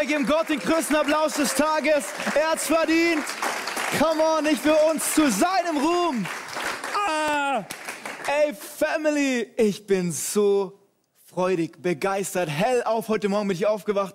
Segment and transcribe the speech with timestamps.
[0.00, 2.06] wir geben Gott den größten Applaus des Tages.
[2.34, 3.22] Er hat's verdient.
[3.98, 6.26] Come on, nicht für uns, zu seinem Ruhm.
[7.06, 7.64] Ah,
[8.26, 10.80] ey, Family, ich bin so
[11.26, 13.08] freudig, begeistert, hell auf.
[13.08, 14.14] Heute Morgen bin ich aufgewacht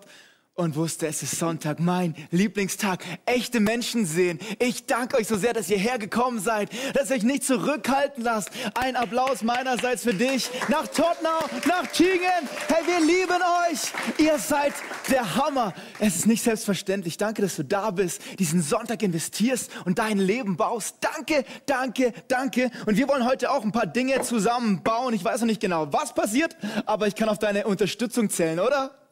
[0.55, 3.03] und wusste, es ist Sonntag, mein Lieblingstag.
[3.25, 4.39] Echte Menschen sehen.
[4.59, 8.49] Ich danke euch so sehr, dass ihr hergekommen seid, dass ihr euch nicht zurückhalten lasst.
[8.73, 10.49] Ein Applaus meinerseits für dich.
[10.69, 12.47] Nach Tottenau, nach Tübingen.
[12.69, 13.91] Hey, wir lieben euch.
[14.17, 14.73] Ihr seid
[15.09, 15.73] der Hammer.
[15.99, 17.17] Es ist nicht selbstverständlich.
[17.17, 20.95] Danke, dass du da bist, diesen Sonntag investierst und dein Leben baust.
[21.01, 22.71] Danke, danke, danke.
[22.85, 25.13] Und wir wollen heute auch ein paar Dinge zusammenbauen.
[25.13, 29.04] Ich weiß noch nicht genau, was passiert, aber ich kann auf deine Unterstützung zählen, oder?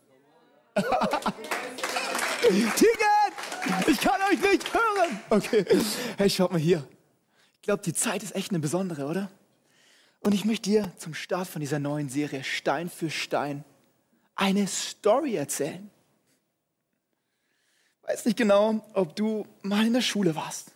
[2.75, 3.87] Tigen!
[3.87, 5.19] Ich kann euch nicht hören!
[5.29, 5.65] Okay.
[6.17, 6.87] Hey, schaut mal hier.
[7.55, 9.29] Ich glaube, die Zeit ist echt eine besondere, oder?
[10.21, 13.63] Und ich möchte dir zum Start von dieser neuen Serie Stein für Stein
[14.35, 15.89] eine Story erzählen.
[18.03, 20.71] Weiß nicht genau, ob du mal in der Schule warst.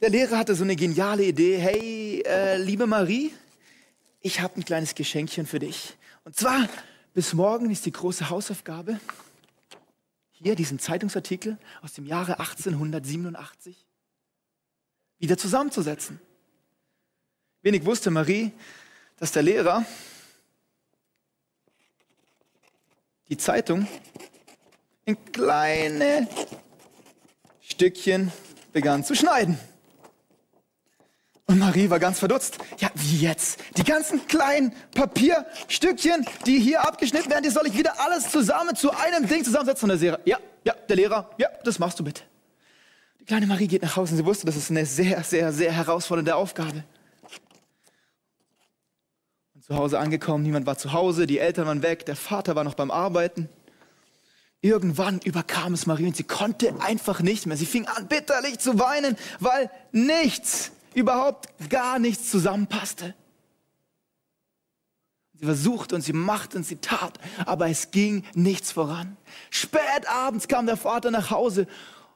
[0.00, 1.58] Der Lehrer hatte so eine geniale Idee.
[1.58, 3.32] Hey, äh, liebe Marie,
[4.20, 5.96] ich habe ein kleines Geschenkchen für dich.
[6.24, 6.68] Und zwar
[7.14, 8.98] bis morgen ist die große Hausaufgabe,
[10.32, 13.86] hier diesen Zeitungsartikel aus dem Jahre 1887
[15.18, 16.20] wieder zusammenzusetzen.
[17.62, 18.50] Wenig wusste Marie,
[19.18, 19.84] dass der Lehrer
[23.28, 23.86] die Zeitung
[25.04, 26.28] in kleine
[27.60, 28.32] Stückchen
[28.72, 29.58] begann zu schneiden.
[31.52, 32.56] Und Marie war ganz verdutzt.
[32.78, 33.60] Ja, wie jetzt?
[33.76, 38.90] Die ganzen kleinen Papierstückchen, die hier abgeschnitten werden, die soll ich wieder alles zusammen zu
[38.90, 39.90] einem Ding zusammensetzen.
[39.90, 42.22] Und der Lehrer, ja, ja, der Lehrer, ja, das machst du bitte.
[43.20, 45.72] Die kleine Marie geht nach Hause und sie wusste, das ist eine sehr, sehr, sehr
[45.72, 46.84] herausfordernde Aufgabe.
[49.54, 52.64] Und zu Hause angekommen, niemand war zu Hause, die Eltern waren weg, der Vater war
[52.64, 53.50] noch beim Arbeiten.
[54.62, 57.58] Irgendwann überkam es Marie und sie konnte einfach nicht mehr.
[57.58, 63.14] Sie fing an bitterlich zu weinen, weil nichts überhaupt gar nichts zusammenpasste.
[65.34, 69.16] Sie versuchte und sie machte und sie tat, aber es ging nichts voran.
[69.50, 71.66] Spät abends kam der Vater nach Hause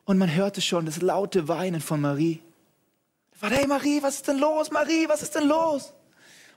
[0.04, 2.40] und man hörte schon das laute Weinen von Marie.
[3.32, 4.70] Vater, hey Marie, was ist denn los?
[4.70, 5.92] Marie, was ist denn los?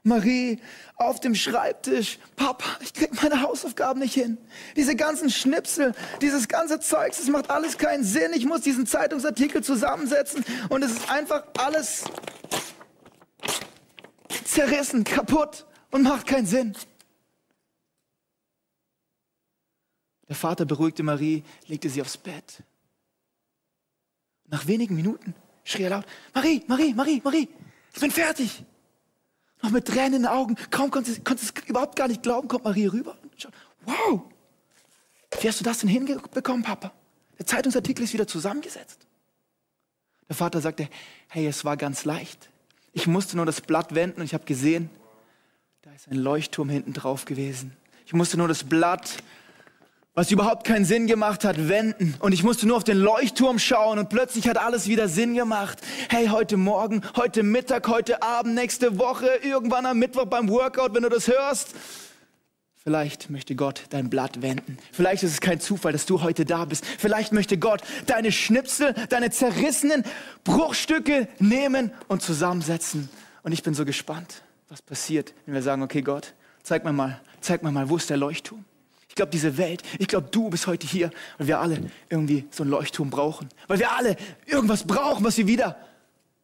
[0.04, 0.60] Marie
[0.96, 2.20] auf dem Schreibtisch.
[2.36, 4.38] Papa, ich krieg meine Hausaufgaben nicht hin.
[4.76, 8.32] Diese ganzen Schnipsel, dieses ganze Zeugs, das macht alles keinen Sinn.
[8.34, 12.06] Ich muss diesen Zeitungsartikel zusammensetzen und es ist einfach alles
[14.46, 16.76] zerrissen, kaputt und macht keinen Sinn.
[20.28, 22.64] Der Vater beruhigte Marie, legte sie aufs Bett.
[24.46, 25.34] Nach wenigen Minuten
[25.64, 27.50] schrie er laut, Marie, Marie, Marie, Marie,
[27.94, 28.64] ich bin fertig.
[29.62, 30.56] Noch mit Tränen in den Augen.
[30.70, 33.18] Kaum konnte sie es überhaupt gar nicht glauben, kommt Marie rüber.
[33.86, 34.22] Wow!
[35.40, 36.92] Wie hast du das denn hinbekommen, Papa?
[37.38, 39.06] Der Zeitungsartikel ist wieder zusammengesetzt.
[40.28, 40.90] Der Vater sagte,
[41.28, 42.50] hey, es war ganz leicht.
[42.94, 44.90] Ich musste nur das Blatt wenden und ich habe gesehen,
[45.82, 47.76] da ist ein Leuchtturm hinten drauf gewesen.
[48.06, 49.24] Ich musste nur das Blatt
[50.20, 52.14] was überhaupt keinen Sinn gemacht hat, wenden.
[52.20, 55.78] Und ich musste nur auf den Leuchtturm schauen und plötzlich hat alles wieder Sinn gemacht.
[56.10, 61.04] Hey, heute Morgen, heute Mittag, heute Abend, nächste Woche, irgendwann am Mittwoch beim Workout, wenn
[61.04, 61.74] du das hörst.
[62.84, 64.78] Vielleicht möchte Gott dein Blatt wenden.
[64.92, 66.86] Vielleicht ist es kein Zufall, dass du heute da bist.
[66.86, 70.04] Vielleicht möchte Gott deine Schnipsel, deine zerrissenen
[70.44, 73.08] Bruchstücke nehmen und zusammensetzen.
[73.44, 77.22] Und ich bin so gespannt, was passiert, wenn wir sagen, okay Gott, zeig mir mal,
[77.40, 78.66] zeig mir mal, wo ist der Leuchtturm?
[79.20, 82.64] Ich glaube, diese Welt, ich glaube, du bist heute hier, weil wir alle irgendwie so
[82.64, 83.50] einen Leuchtturm brauchen.
[83.68, 84.16] Weil wir alle
[84.46, 85.76] irgendwas brauchen, was wir wieder,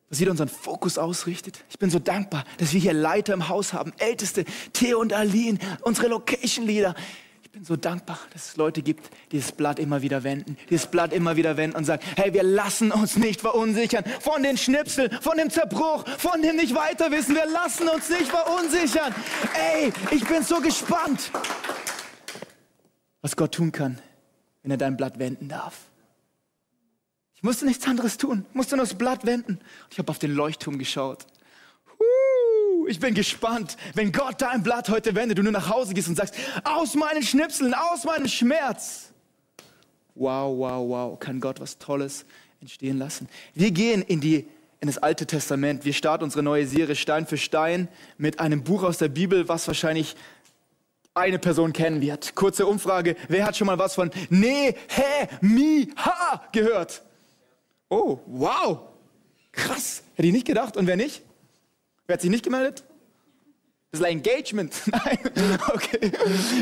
[0.09, 1.63] was wieder unseren Fokus ausrichtet.
[1.69, 4.43] Ich bin so dankbar, dass wir hier Leiter im Haus haben, Älteste,
[4.73, 6.95] Theo und Aline, unsere Location-Leader.
[7.43, 10.75] Ich bin so dankbar, dass es Leute gibt, die das Blatt immer wieder wenden, die
[10.75, 14.57] das Blatt immer wieder wenden und sagen, hey, wir lassen uns nicht verunsichern von den
[14.57, 17.35] Schnipseln, von dem Zerbruch, von dem nicht weiterwissen.
[17.35, 19.15] Wir lassen uns nicht verunsichern.
[19.53, 21.31] Ey, ich bin so gespannt
[23.25, 23.99] was Gott tun kann,
[24.61, 25.89] wenn er dein Blatt wenden darf.
[27.33, 29.53] Ich musste nichts anderes tun, musste nur das Blatt wenden.
[29.53, 31.25] Und ich habe auf den Leuchtturm geschaut.
[32.87, 36.17] Ich bin gespannt, wenn Gott dein Blatt heute wendet, du nur nach Hause gehst und
[36.17, 39.11] sagst, aus meinen Schnipseln, aus meinem Schmerz.
[40.13, 42.27] Wow, wow, wow, kann Gott was Tolles
[42.61, 43.27] entstehen lassen.
[43.55, 44.45] Wir gehen in die
[44.81, 45.83] in das Alte Testament.
[45.83, 47.87] Wir starten unsere neue Serie Stein für Stein
[48.19, 50.15] mit einem Buch aus der Bibel, was wahrscheinlich
[51.15, 52.35] eine Person kennen wird.
[52.35, 57.01] Kurze Umfrage, wer hat schon mal was von Ne, Hä, Mi, Ha gehört?
[57.89, 58.79] Oh, wow,
[59.51, 60.75] krass, hätte ich nicht gedacht.
[60.75, 61.21] Und wer nicht?
[62.05, 62.83] Wer hat sich nicht gemeldet?
[63.91, 64.73] Das ist Engagement.
[64.91, 65.19] Nein.
[65.69, 66.11] Okay.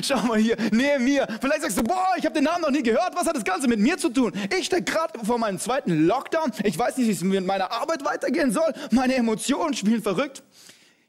[0.03, 0.55] Schau mal hier.
[0.71, 1.25] Nehemiah.
[1.41, 3.15] Vielleicht sagst du, boah, ich habe den Namen noch nie gehört.
[3.15, 4.33] Was hat das Ganze mit mir zu tun?
[4.55, 6.51] Ich stecke gerade vor meinem zweiten Lockdown.
[6.63, 8.71] Ich weiß nicht, wie es mit meiner Arbeit weitergehen soll.
[8.91, 10.43] Meine Emotionen spielen verrückt.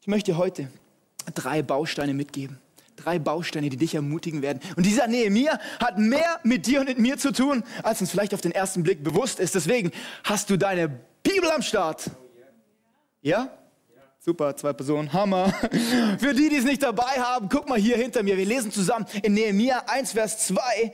[0.00, 0.69] Ich möchte heute
[1.35, 2.58] drei Bausteine mitgeben.
[2.96, 4.61] Drei Bausteine, die dich ermutigen werden.
[4.76, 8.35] Und dieser Nehemiah hat mehr mit dir und mit mir zu tun, als uns vielleicht
[8.35, 9.55] auf den ersten Blick bewusst ist.
[9.55, 9.91] Deswegen
[10.23, 10.88] hast du deine
[11.23, 12.11] Bibel am Start.
[13.20, 13.50] Ja?
[14.20, 15.52] Super, zwei Personen, Hammer.
[16.19, 18.37] Für die, die es nicht dabei haben, guck mal hier hinter mir.
[18.37, 20.93] Wir lesen zusammen in Nehemiah 1, Vers 2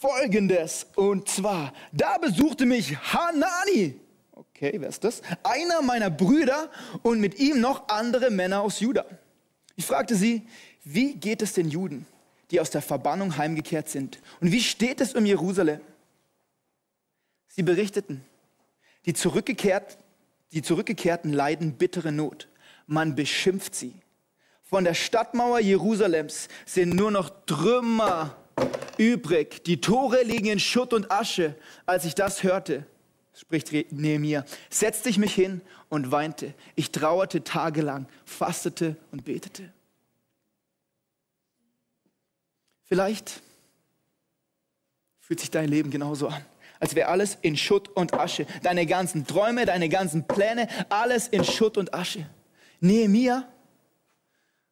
[0.00, 0.86] folgendes.
[0.94, 4.00] Und zwar, da besuchte mich Hanani.
[4.32, 5.20] Okay, wer ist das?
[5.42, 6.70] Einer meiner Brüder
[7.02, 9.04] und mit ihm noch andere Männer aus Juda.
[9.76, 10.46] Ich fragte sie,
[10.84, 12.06] wie geht es den Juden,
[12.50, 14.20] die aus der Verbannung heimgekehrt sind?
[14.40, 15.80] Und wie steht es um Jerusalem?
[17.48, 18.24] Sie berichteten,
[19.06, 19.98] die, zurückgekehrt,
[20.52, 22.48] die Zurückgekehrten leiden bittere Not
[22.90, 23.94] man beschimpft sie.
[24.64, 28.36] Von der Stadtmauer Jerusalems sind nur noch Trümmer
[28.98, 29.64] übrig.
[29.64, 31.54] Die Tore liegen in Schutt und Asche.
[31.86, 32.84] Als ich das hörte,
[33.32, 36.52] spricht Nehemiah, setzte ich mich hin und weinte.
[36.74, 39.72] Ich trauerte tagelang, fastete und betete.
[42.90, 43.40] Vielleicht
[45.20, 46.44] fühlt sich dein Leben genauso an,
[46.80, 48.46] als wäre alles in Schutt und Asche.
[48.64, 52.26] Deine ganzen Träume, deine ganzen Pläne, alles in Schutt und Asche.
[52.80, 53.48] Nehemia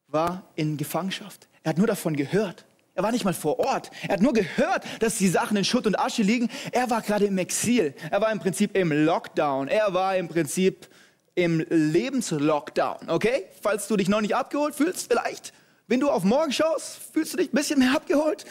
[0.09, 1.47] war in Gefangenschaft.
[1.62, 2.65] Er hat nur davon gehört.
[2.97, 3.93] Er war nicht mal vor Ort.
[4.03, 6.50] Er hat nur gehört, dass die Sachen in Schutt und Asche liegen.
[6.73, 7.94] Er war gerade im Exil.
[8.11, 9.69] Er war im Prinzip im Lockdown.
[9.69, 10.88] Er war im Prinzip
[11.37, 13.11] im Lebenslockdown.
[13.11, 13.44] Okay?
[13.62, 15.53] Falls du dich noch nicht abgeholt fühlst, vielleicht,
[15.88, 18.44] wenn du auf morgen schaust, fühlst du dich ein bisschen mehr abgeholt.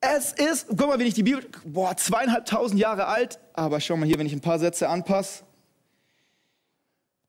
[0.00, 4.06] Es ist, guck mal, wenn ich die Bibel, boah, zweieinhalbtausend Jahre alt, aber schau mal
[4.06, 5.44] hier, wenn ich ein paar Sätze anpasse.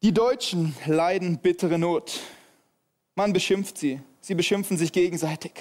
[0.01, 2.19] Die Deutschen leiden bittere Not.
[3.15, 4.01] Man beschimpft sie.
[4.21, 5.51] Sie beschimpfen sich gegenseitig.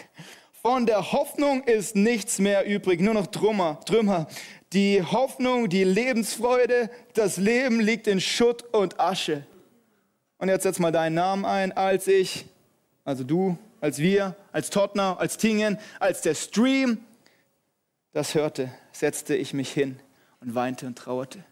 [0.62, 4.28] Von der Hoffnung ist nichts mehr übrig, nur noch Trümmer, Trümmer.
[4.72, 9.46] Die Hoffnung, die Lebensfreude, das Leben liegt in Schutt und Asche.
[10.38, 12.46] Und jetzt setz mal deinen Namen ein, als ich,
[13.04, 16.98] also du, als wir, als Tottenau, als Tingen, als der Stream
[18.12, 19.98] das hörte, setzte ich mich hin
[20.40, 21.44] und weinte und trauerte.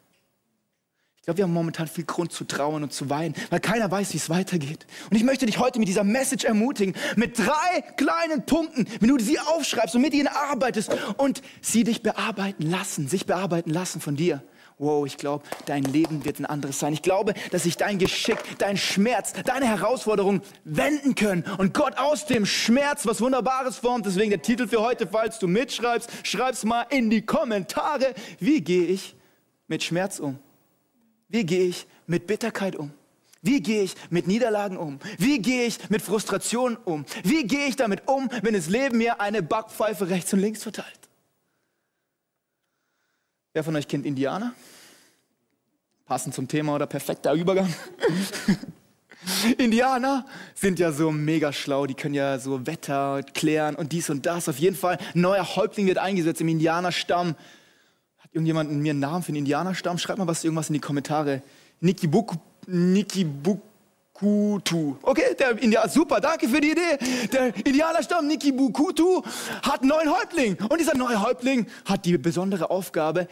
[1.17, 4.14] Ich glaube, wir haben momentan viel Grund zu trauen und zu weinen, weil keiner weiß,
[4.14, 4.87] wie es weitergeht.
[5.11, 9.23] Und ich möchte dich heute mit dieser Message ermutigen, mit drei kleinen Punkten, wenn du
[9.23, 14.17] sie aufschreibst und mit ihnen arbeitest und sie dich bearbeiten lassen, sich bearbeiten lassen von
[14.17, 14.43] dir.
[14.81, 16.94] Wow, ich glaube, dein Leben wird ein anderes sein.
[16.94, 22.25] Ich glaube, dass sich dein Geschick, dein Schmerz, deine Herausforderungen wenden können und Gott aus
[22.25, 24.06] dem Schmerz was Wunderbares formt.
[24.06, 28.15] Deswegen der Titel für heute, falls du mitschreibst, schreib's mal in die Kommentare.
[28.38, 29.15] Wie gehe ich
[29.69, 30.38] mit Schmerz um?
[31.29, 32.91] Wie gehe ich mit Bitterkeit um?
[33.43, 34.99] Wie gehe ich mit Niederlagen um?
[35.19, 37.05] Wie gehe ich mit Frustration um?
[37.23, 41.00] Wie gehe ich damit um, wenn das Leben mir eine Backpfeife rechts und links verteilt?
[43.52, 44.55] Wer von euch kennt Indianer?
[46.06, 47.73] Passend zum Thema oder perfekter Übergang?
[49.58, 50.25] Indianer
[50.55, 54.48] sind ja so mega schlau, die können ja so Wetter klären und dies und das.
[54.48, 57.34] Auf jeden Fall, neuer Häuptling wird eingesetzt im Indianerstamm
[58.32, 59.96] irgendjemand mir einen Namen für einen Indianerstamm?
[59.98, 61.43] Schreibt mal was irgendwas in die Kommentare.
[61.81, 62.36] Nikibuku,
[62.67, 63.63] Nikibukutu.
[65.03, 66.98] Okay, der Indianer, super, danke für die Idee.
[67.32, 69.22] Der Indianerstamm Nikibukutu
[69.63, 70.56] hat einen neuen Häuptling.
[70.69, 73.27] Und dieser neue Häuptling hat die besondere Aufgabe,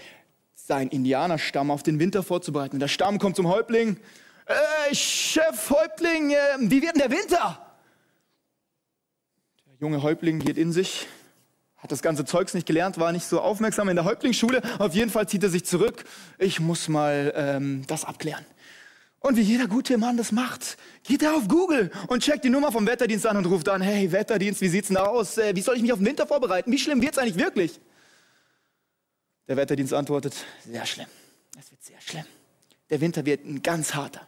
[0.69, 2.77] seinen Indianerstamm auf den Winter vorzubereiten.
[2.77, 3.97] Und der Stamm kommt zum Häuptling.
[4.47, 7.59] Äh, Chef, Häuptling, äh, wie wird denn der Winter?
[9.67, 11.07] Der junge Häuptling geht in sich,
[11.79, 14.63] hat das ganze Zeugs nicht gelernt, war nicht so aufmerksam in der Häuptlingsschule.
[14.79, 16.05] Auf jeden Fall zieht er sich zurück.
[16.39, 18.45] Ich muss mal ähm, das abklären.
[19.21, 22.73] Und wie jeder gute Mann das macht, geht er auf Google und checkt die Nummer
[22.73, 25.39] vom Wetterdienst an und ruft an, hey Wetterdienst, wie sieht's denn aus?
[25.39, 26.71] Äh, wie soll ich mich auf den Winter vorbereiten?
[26.71, 27.81] Wie schlimm wird's eigentlich wirklich?
[29.49, 30.35] Der Wetterdienst antwortet,
[30.67, 31.07] sehr schlimm.
[31.59, 32.25] Es wird sehr schlimm.
[32.91, 34.27] Der Winter wird ein ganz harter.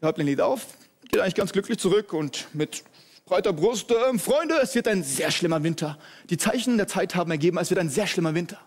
[0.00, 0.66] Der Häuptling liegt auf,
[1.10, 2.82] geht eigentlich ganz glücklich zurück und mit
[3.26, 3.90] breiter Brust.
[3.90, 5.98] Äh, Freunde, es wird ein sehr schlimmer Winter.
[6.30, 8.58] Die Zeichen der Zeit haben ergeben, es wird ein sehr schlimmer Winter.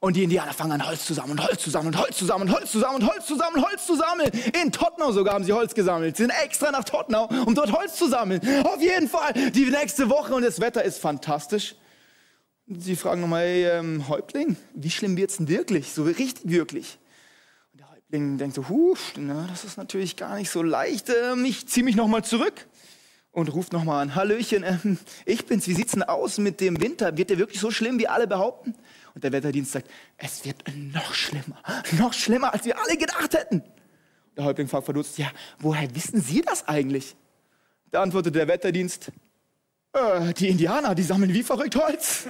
[0.00, 2.26] Und die Indianer fangen an, Holz zu sammeln und Holz zu sammeln und Holz zu
[2.26, 4.30] sammeln und Holz zu sammeln und Holz zu sammeln und Holz zu sammeln.
[4.62, 6.18] In Tottenau sogar haben sie Holz gesammelt.
[6.18, 8.42] Sie sind extra nach Tottenau, um dort Holz zu sammeln.
[8.64, 11.76] Auf jeden Fall die nächste Woche und das Wetter ist fantastisch.
[12.66, 15.92] Sie fragen nochmal, hey, ähm, Häuptling, wie schlimm wird es denn wirklich?
[15.92, 16.98] So richtig wirklich?
[17.72, 21.10] Und der Häuptling denkt so, huh, na, das ist natürlich gar nicht so leicht.
[21.10, 22.66] Ähm, ich ziehe mich nochmal zurück
[23.32, 27.18] und ruft nochmal an, Hallöchen, ähm, ich bin's, wie sieht's denn aus mit dem Winter?
[27.18, 28.74] Wird der wirklich so schlimm, wie alle behaupten?
[29.14, 31.62] Und der Wetterdienst sagt, es wird noch schlimmer,
[31.98, 33.62] noch schlimmer, als wir alle gedacht hätten.
[34.38, 37.14] Der Häuptling fragt verdutzt, ja, woher wissen Sie das eigentlich?
[37.90, 39.12] Da antwortete der Wetterdienst,
[39.94, 42.24] äh, die Indianer, die sammeln wie verrückt Holz.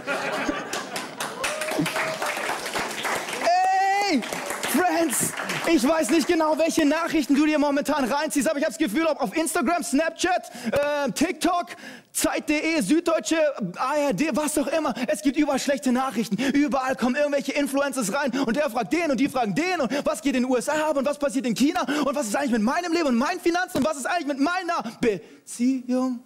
[4.10, 4.20] Ey,
[4.62, 5.32] Friends,
[5.72, 9.06] ich weiß nicht genau, welche Nachrichten du dir momentan reinziehst, aber ich habe das Gefühl,
[9.06, 11.66] ob auf Instagram, Snapchat, äh, TikTok,
[12.12, 13.38] Zeit.de, Süddeutsche,
[13.76, 16.36] ARD, was auch immer, es gibt überall schlechte Nachrichten.
[16.36, 20.20] Überall kommen irgendwelche Influencers rein und der fragt den und die fragen den und was
[20.20, 22.62] geht in den USA ab und was passiert in China und was ist eigentlich mit
[22.62, 26.22] meinem Leben und meinen Finanzen und was ist eigentlich mit meiner Beziehung?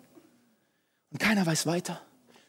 [1.10, 2.00] Und keiner weiß weiter.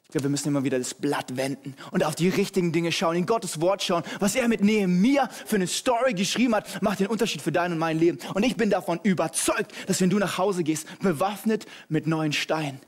[0.10, 3.16] Ich glaube, wir müssen immer wieder das Blatt wenden und auf die richtigen Dinge schauen,
[3.16, 4.02] in Gottes Wort schauen.
[4.20, 7.78] Was er mit Nehemiah für eine Story geschrieben hat, macht den Unterschied für dein und
[7.78, 8.18] mein Leben.
[8.34, 12.80] Und ich bin davon überzeugt, dass wenn du nach Hause gehst, bewaffnet mit neuen Steinen,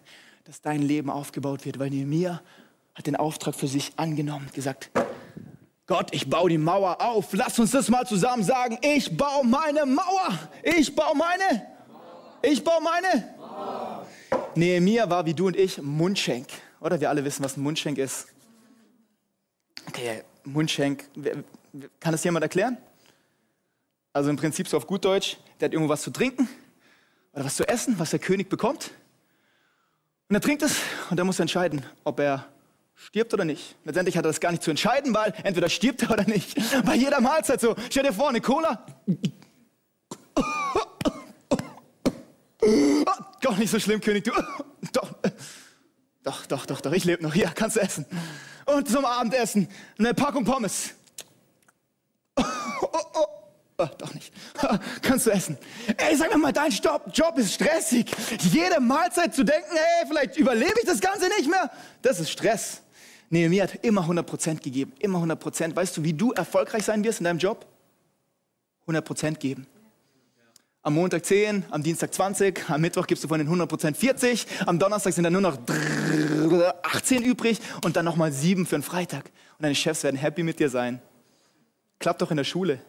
[0.45, 2.41] dass dein Leben aufgebaut wird, weil Nehemiah
[2.95, 4.89] hat den Auftrag für sich angenommen, gesagt,
[5.85, 7.33] Gott, ich baue die Mauer auf.
[7.33, 8.79] Lass uns das mal zusammen sagen.
[8.81, 10.39] Ich baue meine Mauer.
[10.63, 11.67] Ich baue meine.
[12.41, 13.35] Ich baue meine.
[14.55, 16.48] Nehemiah war wie du und ich Mundschenk.
[16.79, 18.27] Oder wir alle wissen, was ein Mundschenk ist.
[19.88, 21.05] Okay, Mundschenk,
[22.00, 22.77] kann das jemand erklären?
[24.13, 26.50] Also im Prinzip so auf gut Deutsch, der hat irgendwo was zu trinken
[27.34, 28.91] oder was zu essen, was der König bekommt.
[30.27, 30.77] Und er trinkt es
[31.10, 32.48] und er muss entscheiden, ob er
[32.96, 33.75] stirbt oder nicht.
[33.86, 36.58] Letztendlich hat er das gar nicht zu entscheiden, weil entweder stirbt er oder nicht.
[36.86, 37.75] Bei jeder Mahlzeit so.
[37.89, 38.86] Stell dir vor, eine Cola.
[43.41, 44.24] Gott, nicht so schlimm, König.
[44.24, 44.31] Du.
[44.93, 45.15] Doch.
[46.24, 47.33] Doch, doch, doch, doch, ich lebe noch.
[47.33, 48.05] Ja, kannst du essen.
[48.65, 49.67] Und zum Abendessen
[49.98, 50.91] eine Packung Pommes.
[52.83, 53.25] Oh, oh, oh.
[53.77, 54.31] Oh, doch nicht.
[55.01, 55.57] Kannst du essen.
[55.98, 58.05] Ey, sag mir mal, dein Job ist stressig.
[58.51, 61.71] Jede Mahlzeit zu denken, ey, vielleicht überlebe ich das Ganze nicht mehr.
[62.01, 62.81] Das ist Stress.
[63.29, 64.93] Nehemiah hat immer 100% gegeben.
[65.00, 65.75] Immer 100%.
[65.75, 67.65] Weißt du, wie du erfolgreich sein wirst in deinem Job?
[68.88, 69.65] 100% geben.
[70.83, 74.79] Am Montag 10, am Dienstag 20, am Mittwoch gibst du von den 100% 40, am
[74.79, 75.59] Donnerstag sind dann nur noch
[76.81, 79.25] 18 übrig und dann nochmal 7 für den Freitag.
[79.57, 81.00] Und deine Chefs werden happy mit dir sein.
[82.00, 82.81] Klappt doch in der Schule.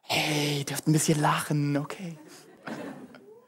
[0.00, 2.18] Hey, dürft ein bisschen lachen, okay.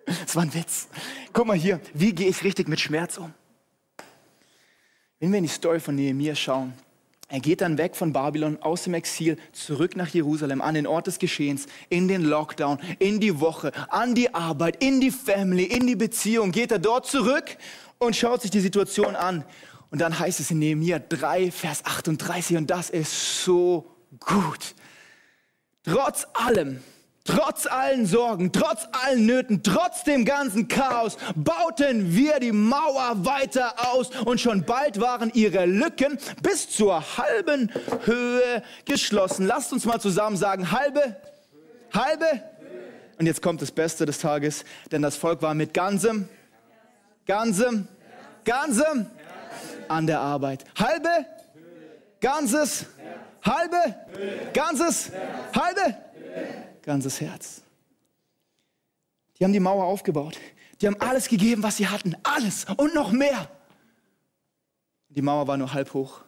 [0.05, 0.89] Das war ein Witz.
[1.33, 3.33] Guck mal hier, wie gehe ich richtig mit Schmerz um?
[5.21, 6.75] Wenn wir in die Story von Nehemiah schauen,
[7.29, 11.09] er geht dann weg von Babylon aus dem Exil zurück nach Jerusalem, an den Ort
[11.09, 15.89] des Geschehens, in den Lockdown, in die Woche, an die Arbeit, in die Family, in
[15.89, 16.53] die Beziehung.
[16.53, 17.57] Geht er dort zurück
[17.99, 19.45] und schaut sich die Situation an.
[19.91, 23.87] Und dann heißt es in Nehemiah 3, Vers 38, und das ist so
[24.21, 24.75] gut.
[25.83, 26.81] Trotz allem
[27.27, 33.75] Trotz allen Sorgen, trotz allen Nöten, trotz dem ganzen Chaos bauten wir die Mauer weiter
[33.91, 37.73] aus und schon bald waren ihre Lücken bis zur halben
[38.05, 39.47] Höhe geschlossen.
[39.47, 41.17] Lasst uns mal zusammen sagen, halbe,
[41.93, 42.43] halbe.
[43.19, 46.29] Und jetzt kommt das Beste des Tages, denn das Volk war mit ganzem,
[47.27, 47.89] ganzem,
[48.45, 49.07] ganzem
[49.89, 50.65] an der Arbeit.
[50.79, 51.27] Halbe,
[52.21, 52.87] ganzes,
[53.43, 53.97] halbe,
[54.53, 55.11] ganzes,
[55.53, 55.97] halbe
[56.87, 57.61] ganzes Herz.
[59.39, 60.39] Die haben die Mauer aufgebaut.
[60.81, 62.17] Die haben alles gegeben, was sie hatten.
[62.23, 63.51] Alles und noch mehr.
[65.11, 66.21] Die Mauer war nur halb hoch,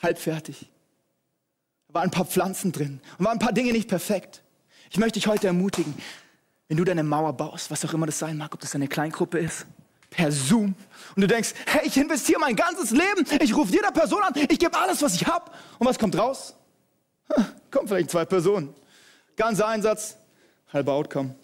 [0.00, 0.70] halb fertig.
[1.88, 4.42] Da waren ein paar Pflanzen drin und waren ein paar Dinge nicht perfekt.
[4.90, 5.94] Ich möchte dich heute ermutigen,
[6.68, 9.38] wenn du deine Mauer baust, was auch immer das sein mag, ob das eine Kleingruppe
[9.38, 9.66] ist,
[10.10, 10.74] per Zoom,
[11.16, 14.58] und du denkst, hey, ich investiere mein ganzes Leben, ich rufe jeder Person an, ich
[14.58, 15.50] gebe alles, was ich habe.
[15.78, 16.54] Und was kommt raus?
[17.28, 18.74] Hm, kommt vielleicht zwei Personen.
[19.42, 20.16] Ganzer Einsatz,
[20.72, 21.34] halber Outcome.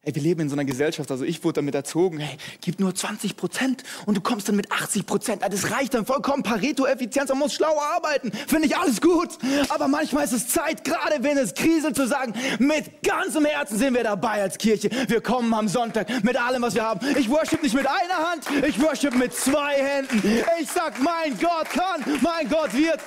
[0.00, 2.94] Hey, wir leben in so einer Gesellschaft, also ich wurde damit erzogen, hey, gib nur
[2.94, 5.42] 20 Prozent und du kommst dann mit 80 Prozent.
[5.42, 9.30] Das reicht dann vollkommen, Pareto-Effizienz, man muss schlauer arbeiten, finde ich alles gut.
[9.70, 13.92] Aber manchmal ist es Zeit, gerade wenn es kriselt, zu sagen, mit ganzem Herzen sind
[13.92, 14.88] wir dabei als Kirche.
[15.08, 17.00] Wir kommen am Sonntag mit allem, was wir haben.
[17.18, 20.22] Ich worship nicht mit einer Hand, ich worship mit zwei Händen.
[20.60, 23.00] Ich sag, mein Gott kann, mein Gott wird.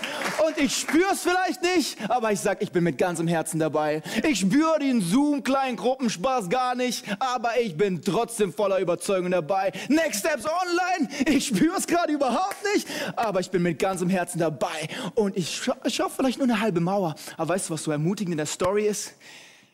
[0.46, 4.04] Und ich spüre es vielleicht nicht, aber ich sag, ich bin mit ganzem Herzen dabei.
[4.30, 9.72] Ich spüre den Zoom-kleinen Gruppenspaß gar nicht nicht, aber ich bin trotzdem voller Überzeugung dabei.
[9.90, 14.40] Next Steps Online, ich spüre es gerade überhaupt nicht, aber ich bin mit ganzem Herzen
[14.40, 14.90] dabei.
[15.16, 17.16] Und ich schaffe scha vielleicht nur eine halbe Mauer.
[17.38, 19.14] Aber weißt du, was so ermutigend in der Story ist?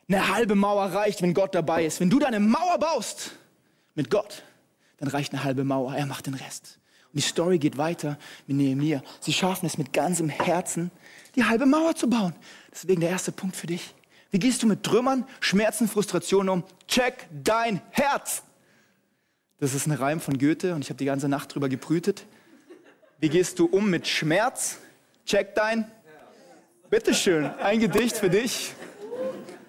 [0.10, 2.00] Eine halbe Mauer reicht, wenn Gott dabei ist.
[2.00, 3.32] Wenn du deine Mauer baust
[3.96, 4.44] mit Gott,
[5.00, 5.96] dann reicht eine halbe Mauer.
[5.96, 6.80] Er macht den Rest.
[7.14, 9.02] Und die Story geht weiter mit Nehemiah.
[9.20, 10.92] Sie schaffen es mit ganzem Herzen,
[11.36, 12.34] die halbe Mauer zu bauen.
[12.72, 13.94] Deswegen der erste Punkt für dich.
[14.32, 16.64] Wie gehst du mit Trümmern, Schmerzen, Frustrationen um?
[16.88, 18.44] Check dein Herz.
[19.60, 22.26] Das ist ein Reim von Goethe und ich habe die ganze Nacht drüber gebrütet.
[23.20, 24.78] Wie gehst du um mit Schmerz?
[25.26, 25.90] Check dein.
[26.90, 28.74] Bitteschön, ein Gedicht für dich.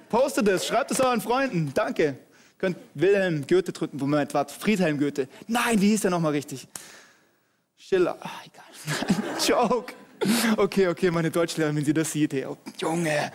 [0.08, 1.72] Postet es, schreibt es euren Freunden.
[1.74, 2.18] Danke.
[2.58, 5.28] Könnt Wilhelm Goethe drücken, Moment, warte, Friedhelm Goethe.
[5.46, 6.66] Nein, wie hieß der nochmal richtig?
[7.76, 8.18] Schiller.
[8.20, 9.36] Ah, egal.
[9.46, 9.94] Joke.
[10.56, 13.32] Okay, okay, meine Deutschlehrerin, wenn sie das sieht, hey, oh, Junge.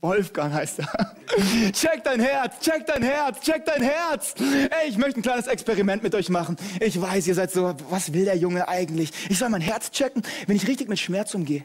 [0.00, 1.16] Wolfgang heißt er.
[1.72, 4.34] check dein Herz, check dein Herz, check dein Herz.
[4.38, 6.56] Ey, ich möchte ein kleines Experiment mit euch machen.
[6.80, 9.10] Ich weiß, ihr seid so, was will der Junge eigentlich?
[9.28, 10.22] Ich soll mein Herz checken.
[10.46, 11.64] Wenn ich richtig mit Schmerz umgehe,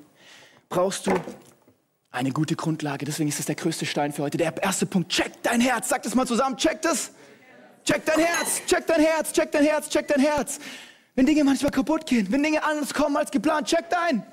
[0.69, 1.13] brauchst du
[2.11, 3.05] eine gute Grundlage.
[3.05, 4.37] Deswegen ist das der größte Stein für heute.
[4.37, 5.89] Der erste Punkt, check dein Herz.
[5.89, 7.11] Sag das mal zusammen, check das.
[7.83, 10.59] Check dein Herz, check dein Herz, check dein Herz, check dein Herz.
[11.15, 14.23] Wenn Dinge manchmal kaputt gehen, wenn Dinge anders kommen als geplant, check dein.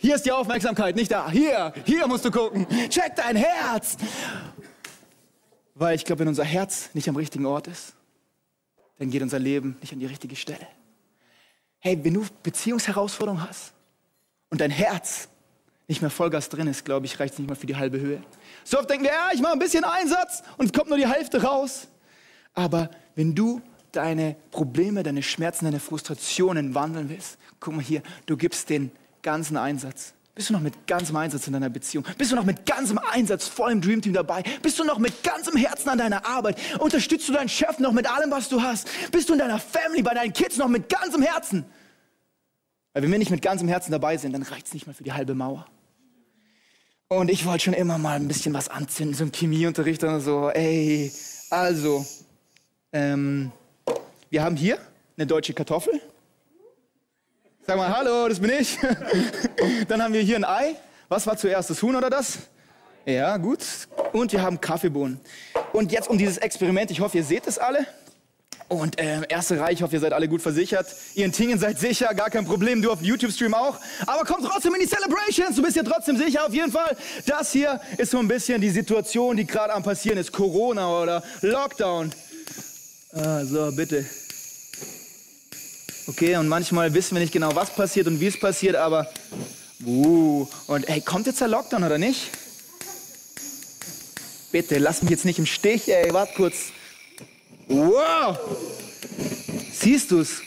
[0.00, 1.30] Hier ist die Aufmerksamkeit, nicht da.
[1.30, 2.66] Hier, hier musst du gucken.
[2.88, 3.96] Check dein Herz.
[5.74, 7.94] Weil ich glaube, wenn unser Herz nicht am richtigen Ort ist,
[8.98, 10.66] dann geht unser Leben nicht an die richtige Stelle.
[11.80, 13.72] Hey, wenn du Beziehungsherausforderungen hast
[14.50, 15.28] und dein Herz
[15.88, 18.22] nicht mehr Vollgas drin ist, glaube ich, reicht es nicht mal für die halbe Höhe.
[18.64, 21.06] So oft denken wir, ja, ich mache ein bisschen Einsatz und es kommt nur die
[21.06, 21.88] Hälfte raus.
[22.54, 23.60] Aber wenn du
[23.92, 28.90] deine Probleme, deine Schmerzen, deine Frustrationen wandeln willst, guck mal hier, du gibst den
[29.26, 30.14] ganzen Einsatz.
[30.36, 32.04] Bist du noch mit ganzem Einsatz in deiner Beziehung?
[32.16, 34.44] Bist du noch mit ganzem Einsatz voll im Dreamteam dabei?
[34.62, 36.58] Bist du noch mit ganzem Herzen an deiner Arbeit?
[36.78, 38.88] Unterstützt du deinen Chef noch mit allem, was du hast?
[39.10, 41.64] Bist du in deiner Family, bei deinen Kids noch mit ganzem Herzen?
[42.92, 45.02] Weil wenn wir nicht mit ganzem Herzen dabei sind, dann reicht es nicht mehr für
[45.02, 45.66] die halbe Mauer.
[47.08, 50.50] Und ich wollte schon immer mal ein bisschen was anzünden, so im Chemieunterricht oder so.
[50.50, 51.10] Ey,
[51.50, 52.06] also,
[52.92, 53.50] ähm,
[54.30, 54.78] wir haben hier
[55.16, 56.00] eine deutsche Kartoffel.
[57.68, 58.78] Sag mal, hallo, das bin ich.
[59.88, 60.76] Dann haben wir hier ein Ei.
[61.08, 62.38] Was war zuerst, das Huhn oder das?
[63.04, 63.58] Ja, gut.
[64.12, 65.20] Und wir haben Kaffeebohnen.
[65.72, 67.84] Und jetzt um dieses Experiment, ich hoffe, ihr seht es alle.
[68.68, 70.86] Und äh, erste Reihe, ich hoffe, ihr seid alle gut versichert.
[71.16, 72.82] Ihr in Tingen seid sicher, gar kein Problem.
[72.82, 73.78] Du auf dem YouTube-Stream auch.
[74.06, 75.56] Aber kommt trotzdem in die Celebrations.
[75.56, 76.96] Du bist ja trotzdem sicher, auf jeden Fall.
[77.26, 80.30] Das hier ist so ein bisschen die Situation, die gerade am passieren ist.
[80.30, 82.12] Corona oder Lockdown.
[83.12, 84.06] Ah, so, bitte.
[86.08, 89.10] Okay, und manchmal wissen wir nicht genau, was passiert und wie es passiert, aber.
[89.84, 92.30] Uh, und hey, kommt jetzt der Lockdown oder nicht?
[94.52, 96.54] Bitte, lass mich jetzt nicht im Stich, ey, warte kurz.
[97.68, 98.38] Wow!
[99.72, 100.40] Siehst du's?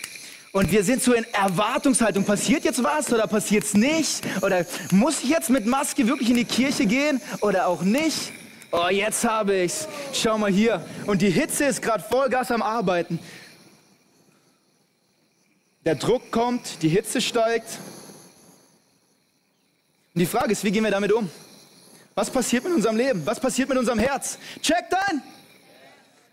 [0.51, 2.23] Und wir sind so in Erwartungshaltung.
[2.23, 4.23] Passiert jetzt was oder passiert es nicht?
[4.41, 8.31] Oder muss ich jetzt mit Maske wirklich in die Kirche gehen oder auch nicht?
[8.71, 9.87] Oh, jetzt habe ich's.
[10.13, 10.83] Schau mal hier.
[11.05, 13.19] Und die Hitze ist gerade Vollgas am Arbeiten.
[15.89, 17.79] Der Druck kommt, die Hitze steigt.
[20.13, 21.27] Und die Frage ist, wie gehen wir damit um?
[22.13, 23.25] Was passiert mit unserem Leben?
[23.25, 24.37] Was passiert mit unserem Herz?
[24.61, 25.23] Check dein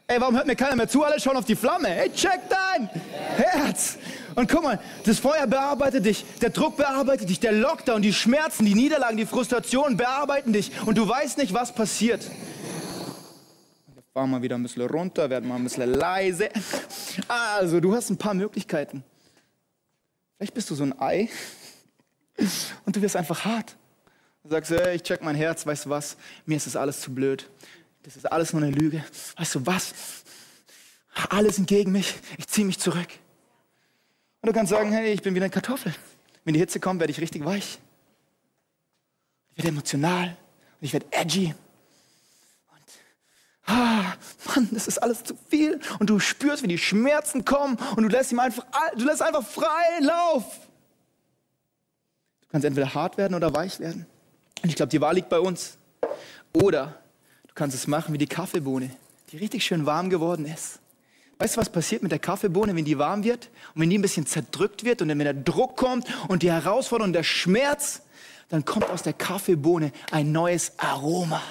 [0.08, 1.02] Ey, warum hört mir keiner mehr zu?
[1.04, 1.88] Alle schauen auf die Flamme.
[1.88, 2.90] Ey, check dein
[3.34, 3.96] Herz.
[4.34, 8.66] Und guck mal, das Feuer bearbeitet dich, der Druck bearbeitet dich, der Lockdown, die Schmerzen,
[8.66, 12.30] die Niederlagen, die Frustrationen bearbeiten dich und du weißt nicht, was passiert.
[13.94, 16.50] Wir fahren mal wieder ein bisschen runter, werden mal ein bisschen leise.
[17.26, 19.02] Also, du hast ein paar Möglichkeiten.
[20.36, 21.28] Vielleicht bist du so ein Ei
[22.84, 23.76] und du wirst einfach hart.
[24.42, 26.16] Du sagst, ey, ich check mein Herz, weißt du was?
[26.44, 27.48] Mir ist das alles zu blöd.
[28.02, 29.04] Das ist alles nur eine Lüge.
[29.36, 29.94] Weißt du was?
[31.30, 32.14] Alle sind gegen mich.
[32.38, 33.08] Ich ziehe mich zurück.
[34.42, 35.94] Und du kannst sagen, hey, ich bin wie eine Kartoffel.
[36.44, 37.80] Wenn die Hitze kommt, werde ich richtig weich.
[39.50, 41.54] Ich werde emotional und ich werde edgy.
[43.66, 44.14] Und, ah,
[44.46, 45.80] Mann, das ist alles zu viel.
[45.98, 48.64] Und du spürst, wie die Schmerzen kommen und du lässt ihm einfach,
[48.96, 50.44] du lässt einfach freien Lauf.
[52.42, 54.06] Du kannst entweder hart werden oder weich werden.
[54.62, 55.76] Und ich glaube, die Wahl liegt bei uns.
[56.52, 56.94] Oder
[57.56, 58.90] kannst es machen wie die Kaffeebohne,
[59.32, 60.78] die richtig schön warm geworden ist.
[61.38, 64.02] Weißt du, was passiert mit der Kaffeebohne, wenn die warm wird und wenn die ein
[64.02, 68.02] bisschen zerdrückt wird und wenn der Druck kommt und die Herausforderung, der Schmerz,
[68.48, 71.42] dann kommt aus der Kaffeebohne ein neues Aroma.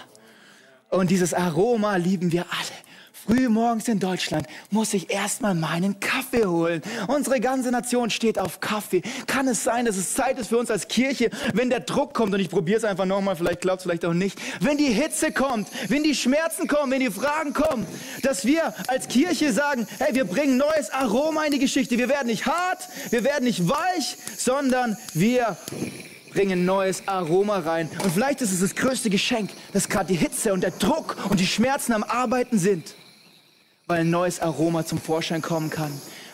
[0.90, 2.86] Und dieses Aroma lieben wir alle.
[3.26, 6.84] Früh morgens in Deutschland muss ich erstmal meinen Kaffee holen.
[7.08, 9.02] Unsere ganze Nation steht auf Kaffee.
[9.26, 12.36] Kann es sein, dass es Zeit ist für uns als Kirche, wenn der Druck kommt,
[12.36, 15.32] und ich probiere es einfach nochmal, vielleicht klappt es vielleicht auch nicht, wenn die Hitze
[15.32, 17.88] kommt, wenn die Schmerzen kommen, wenn die Fragen kommen,
[18.22, 21.98] dass wir als Kirche sagen, hey, wir bringen neues Aroma in die Geschichte.
[21.98, 25.58] Wir werden nicht hart, wir werden nicht weich, sondern wir
[26.36, 27.90] bringen neues Aroma rein.
[28.04, 31.40] Und vielleicht ist es das größte Geschenk, dass gerade die Hitze und der Druck und
[31.40, 32.94] die Schmerzen am Arbeiten sind
[33.88, 35.92] weil ein neues Aroma zum Vorschein kommen kann.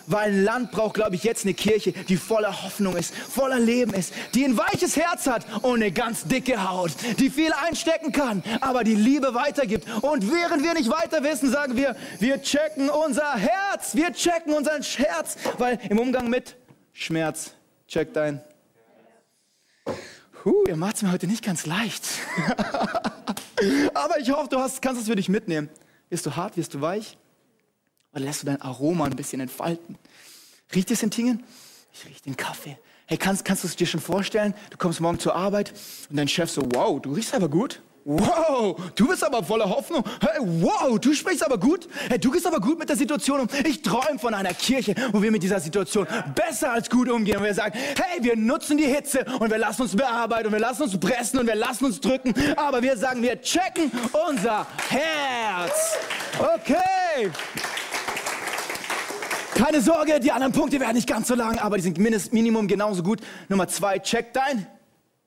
[0.08, 3.94] Weil ein Land braucht, glaube ich, jetzt eine Kirche, die voller Hoffnung ist, voller Leben
[3.94, 8.44] ist, die ein weiches Herz hat und eine ganz dicke Haut, die viel einstecken kann,
[8.62, 9.88] aber die Liebe weitergibt.
[10.02, 14.80] Und während wir nicht weiter wissen, sagen wir, wir checken unser Herz, wir checken unser
[14.82, 16.56] Herz, weil im Umgang mit
[16.94, 17.52] Schmerz,
[17.88, 18.42] check dein.
[20.44, 22.04] Huh, ihr macht es mir heute nicht ganz leicht.
[23.94, 25.70] aber ich hoffe, du hast, kannst es für dich mitnehmen.
[26.10, 27.17] Wirst du hart, wirst du weich?
[28.12, 29.98] Oder lässt du dein Aroma ein bisschen entfalten?
[30.74, 31.44] Riecht es in Tingen?
[31.94, 32.78] Ich rieche den Kaffee.
[33.06, 34.54] Hey, kannst, kannst du es dir schon vorstellen?
[34.70, 35.74] Du kommst morgen zur Arbeit
[36.10, 37.82] und dein Chef so, wow, du riechst aber gut.
[38.04, 40.04] Wow, du bist aber voller Hoffnung.
[40.20, 41.88] Hey, wow, du sprichst aber gut.
[42.10, 43.48] Hey, du gehst aber gut mit der Situation um.
[43.64, 47.38] Ich träume von einer Kirche, wo wir mit dieser Situation besser als gut umgehen.
[47.38, 50.60] Und wir sagen, hey, wir nutzen die Hitze und wir lassen uns bearbeiten und wir
[50.60, 52.34] lassen uns pressen und wir lassen uns drücken.
[52.56, 53.92] Aber wir sagen, wir checken
[54.28, 55.98] unser Herz.
[56.40, 57.30] Okay.
[59.54, 63.04] Keine Sorge, die anderen Punkte werden nicht ganz so lang, aber die sind Minimum genauso
[63.04, 63.20] gut.
[63.48, 64.66] Nummer zwei, check dein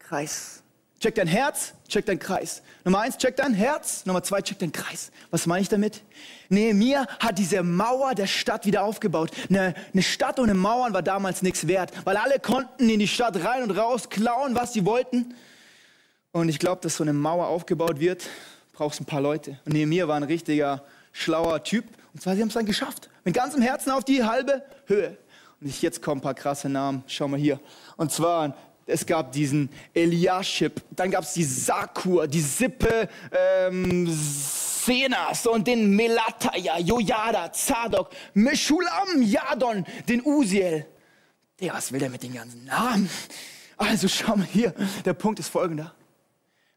[0.01, 0.64] Kreis.
[1.05, 2.63] Check dein Herz, check dein Kreis.
[2.83, 4.07] Nummer eins, check dein Herz.
[4.07, 5.13] Nummer zwei, check dein Kreis.
[5.31, 6.01] Was meine ich damit?
[6.49, 9.31] Nehemiah hat diese Mauer der Stadt wieder aufgebaut.
[9.51, 13.37] Eine, eine Stadt ohne Mauern war damals nichts wert, weil alle konnten in die Stadt
[13.45, 15.35] rein und raus klauen, was sie wollten.
[16.33, 18.25] Und ich glaube, dass so eine Mauer aufgebaut wird,
[18.73, 19.59] brauchst ein paar Leute.
[19.67, 21.85] Und Nehemiah war ein richtiger, schlauer Typ.
[22.15, 23.11] Und zwar, sie haben es dann geschafft.
[23.25, 25.19] Mit ganzem Herzen auf die halbe Höhe.
[25.61, 27.05] Und jetzt kommen ein paar krasse Namen.
[27.09, 27.61] Schau mal hier.
[27.99, 35.47] Und zwar es gab diesen Eliashib, dann gab es die Sakur, die Sippe ähm, Senas
[35.47, 40.87] und den Melataja, Jojada, Zadok, Meshulam, Jadon, den Uziel.
[41.61, 43.09] Der, was will der mit den ganzen Namen?
[43.77, 45.95] Also schau mal hier, der Punkt ist folgender.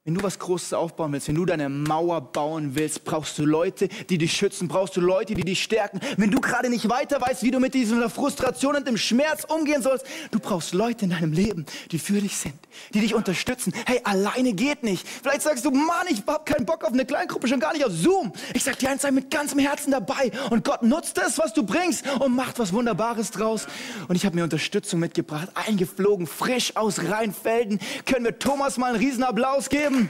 [0.08, 3.90] Wenn du was Großes aufbauen willst, wenn du deine Mauer bauen willst, brauchst du Leute,
[4.10, 6.00] die dich schützen, brauchst du Leute, die dich stärken.
[6.16, 9.82] Wenn du gerade nicht weiter weißt, wie du mit dieser Frustration und dem Schmerz umgehen
[9.82, 12.54] sollst, du brauchst Leute in deinem Leben, die für dich sind,
[12.94, 13.74] die dich unterstützen.
[13.86, 15.06] Hey, alleine geht nicht.
[15.06, 17.92] Vielleicht sagst du, Mann, ich hab keinen Bock auf eine Kleingruppe, schon gar nicht auf
[17.92, 18.32] Zoom.
[18.54, 21.64] Ich sag dir eins, sei mit ganzem Herzen dabei und Gott nutzt das, was du
[21.64, 23.68] bringst und macht was Wunderbares draus.
[24.08, 27.82] Und ich habe mir Unterstützung mitgebracht, eingeflogen, frisch aus Rheinfelden.
[28.06, 29.97] Können wir Thomas mal einen Riesenapplaus geben?
[29.98, 30.10] Leben.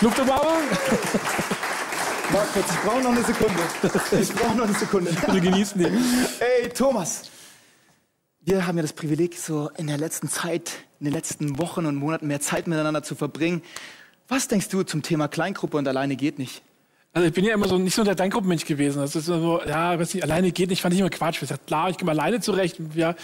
[0.00, 0.62] Lufterbarung.
[2.32, 3.62] Markus, ich brauche noch eine Sekunde.
[4.20, 5.12] Ich brauche noch eine Sekunde.
[5.12, 5.86] Bitte genießen die.
[6.62, 7.30] Ey, Thomas.
[8.40, 11.96] Wir haben ja das Privileg, so in der letzten Zeit, in den letzten Wochen und
[11.96, 13.62] Monaten mehr Zeit miteinander zu verbringen.
[14.28, 16.62] Was denkst du zum Thema Kleingruppe und alleine geht nicht?
[17.12, 19.00] Also ich bin ja immer so nicht so der Kleingruppenmensch gewesen.
[19.00, 21.42] Das ist so, ja, weiß nicht, alleine geht nicht, fand ich immer Quatsch.
[21.42, 22.78] Ich dachte, klar, ich komme alleine zurecht.
[22.94, 23.14] Ja,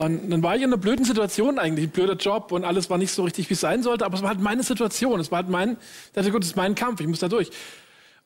[0.00, 2.96] und dann war ich in einer blöden Situation eigentlich, ein blöder Job und alles war
[2.96, 5.40] nicht so richtig, wie es sein sollte, aber es war halt meine Situation, es war
[5.40, 7.50] halt mein, ich dachte, gut, das ist mein Kampf, ich muss da durch.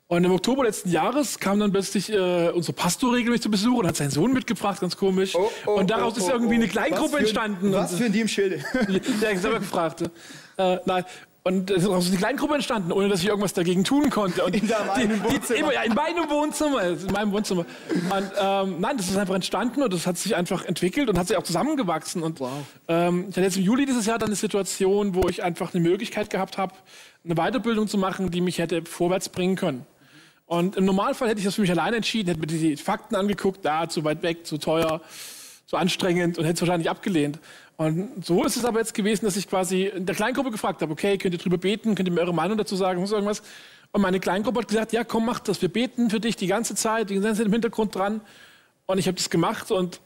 [0.07, 3.89] Und im Oktober letzten Jahres kam dann plötzlich äh, unser Pastor regelmäßig zu Besuch und
[3.89, 5.35] hat seinen Sohn mitgebracht, ganz komisch.
[5.35, 6.71] Oh, oh, und daraus oh, ist irgendwie eine oh, oh.
[6.71, 7.73] Kleingruppe was entstanden.
[7.73, 8.65] Was für ein Diebschilde?
[9.21, 10.03] Ja, ich selber gefragt.
[10.57, 11.05] Äh, nein.
[11.47, 14.43] Und es ist auch so eine Kleingruppe entstanden, ohne dass ich irgendwas dagegen tun konnte.
[14.43, 15.59] Und in deinem Wohnzimmer?
[15.59, 16.83] Immer, ja, in meinem Wohnzimmer.
[16.83, 17.67] In meinem Wohnzimmer.
[17.91, 21.29] Und, ähm, nein, das ist einfach entstanden und das hat sich einfach entwickelt und hat
[21.29, 22.23] sich auch zusammengewachsen.
[22.23, 22.51] Und wow.
[22.89, 25.83] ähm, ich hatte jetzt im Juli dieses Jahr dann eine Situation, wo ich einfach eine
[25.83, 26.73] Möglichkeit gehabt habe,
[27.27, 29.85] eine Weiterbildung zu machen, die mich hätte vorwärts bringen können.
[30.47, 33.63] Und im Normalfall hätte ich das für mich alleine entschieden, hätte mir die Fakten angeguckt,
[33.67, 35.03] da, zu weit weg, zu teuer,
[35.67, 37.39] zu anstrengend und hätte es wahrscheinlich abgelehnt.
[37.77, 40.93] Und so ist es aber jetzt gewesen, dass ich quasi in der Kleingruppe gefragt habe,
[40.93, 43.43] okay, könnt ihr drüber beten, könnt ihr mir eure Meinung dazu sagen, muss irgendwas?
[43.91, 46.75] Und meine Kleingruppe hat gesagt, ja, komm, mach das, wir beten für dich die ganze
[46.75, 48.21] Zeit, die Zeit im Hintergrund dran.
[48.87, 50.01] Und ich habe das gemacht und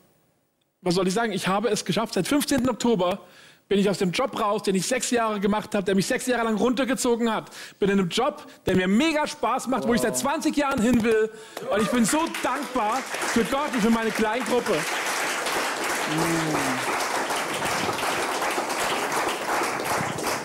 [0.80, 2.14] was soll ich sagen, ich habe es geschafft.
[2.14, 2.68] Seit 15.
[2.68, 3.20] Oktober
[3.68, 6.26] bin ich aus dem Job raus, den ich sechs Jahre gemacht habe, der mich sechs
[6.26, 7.50] Jahre lang runtergezogen hat.
[7.78, 9.90] Bin in einem Job, der mir mega Spaß macht, wow.
[9.90, 11.30] wo ich seit 20 Jahren hin will.
[11.70, 12.98] Und ich bin so dankbar
[13.32, 14.72] für Gott und für meine Kleingruppe.
[16.14, 16.87] Mm.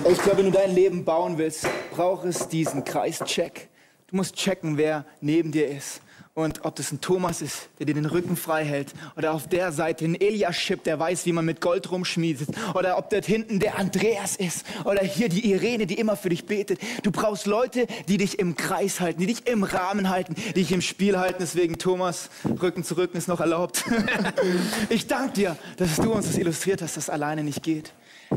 [0.09, 3.69] Ich glaube, wenn du dein Leben bauen willst, braucht es diesen Kreischeck.
[4.07, 6.01] Du musst checken, wer neben dir ist.
[6.33, 9.71] Und ob das ein Thomas ist, der dir den Rücken frei hält, oder auf der
[9.71, 13.77] Seite ein Eliashib, der weiß, wie man mit Gold rumschmiedet, oder ob dort hinten der
[13.77, 16.79] Andreas ist, oder hier die Irene, die immer für dich betet.
[17.03, 20.71] Du brauchst Leute, die dich im Kreis halten, die dich im Rahmen halten, die dich
[20.71, 21.37] im Spiel halten.
[21.39, 22.29] Deswegen, Thomas,
[22.61, 23.85] Rücken zu Rücken ist noch erlaubt.
[24.89, 27.93] ich danke dir, dass du uns das illustriert hast, dass das alleine nicht geht.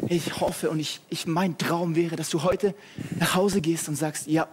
[0.09, 2.75] Ich hoffe und ich, ich, mein Traum wäre, dass du heute
[3.19, 4.49] nach Hause gehst und sagst, ja,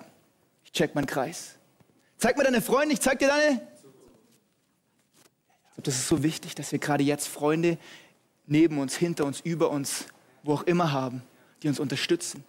[0.63, 1.56] ich check meinen Kreis.
[2.17, 3.62] Zeig mir deine Freunde, ich zeig dir deine.
[5.77, 7.77] Das ist so wichtig, dass wir gerade jetzt Freunde
[8.45, 10.06] neben uns, hinter uns, über uns,
[10.43, 11.23] wo auch immer haben,
[11.62, 12.43] die uns unterstützen,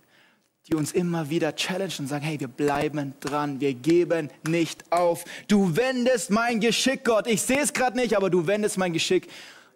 [0.69, 5.25] die uns immer wieder challengen und sagen, hey, wir bleiben dran, wir geben nicht auf.
[5.49, 7.27] Du wendest mein Geschick, Gott.
[7.27, 9.29] Ich sehe es gerade nicht, aber du wendest mein Geschick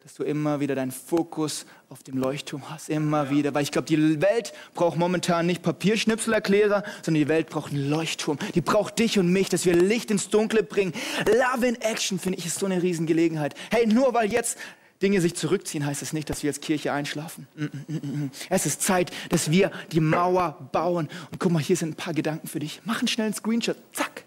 [0.03, 2.89] dass du immer wieder deinen Fokus auf dem Leuchtturm hast.
[2.89, 3.31] Immer ja.
[3.31, 3.55] wieder.
[3.55, 8.39] Weil ich glaube, die Welt braucht momentan nicht Papierschnipselerklärer, sondern die Welt braucht einen Leuchtturm.
[8.55, 10.93] Die braucht dich und mich, dass wir Licht ins Dunkle bringen.
[11.27, 13.55] Love in Action, finde ich, ist so eine Riesengelegenheit.
[13.71, 14.59] Hey, nur weil jetzt
[15.03, 17.47] Dinge sich zurückziehen, heißt es nicht, dass wir als Kirche einschlafen.
[17.55, 21.09] Mm, mm, mm, es ist Zeit, dass wir die Mauer bauen.
[21.31, 22.81] Und guck mal, hier sind ein paar Gedanken für dich.
[22.85, 23.77] Mach einen schnellen Screenshot.
[23.93, 24.25] Zack.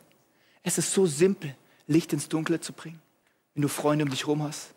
[0.63, 1.55] Es ist so simpel,
[1.87, 3.01] Licht ins Dunkle zu bringen,
[3.53, 4.73] wenn du Freunde um dich herum hast.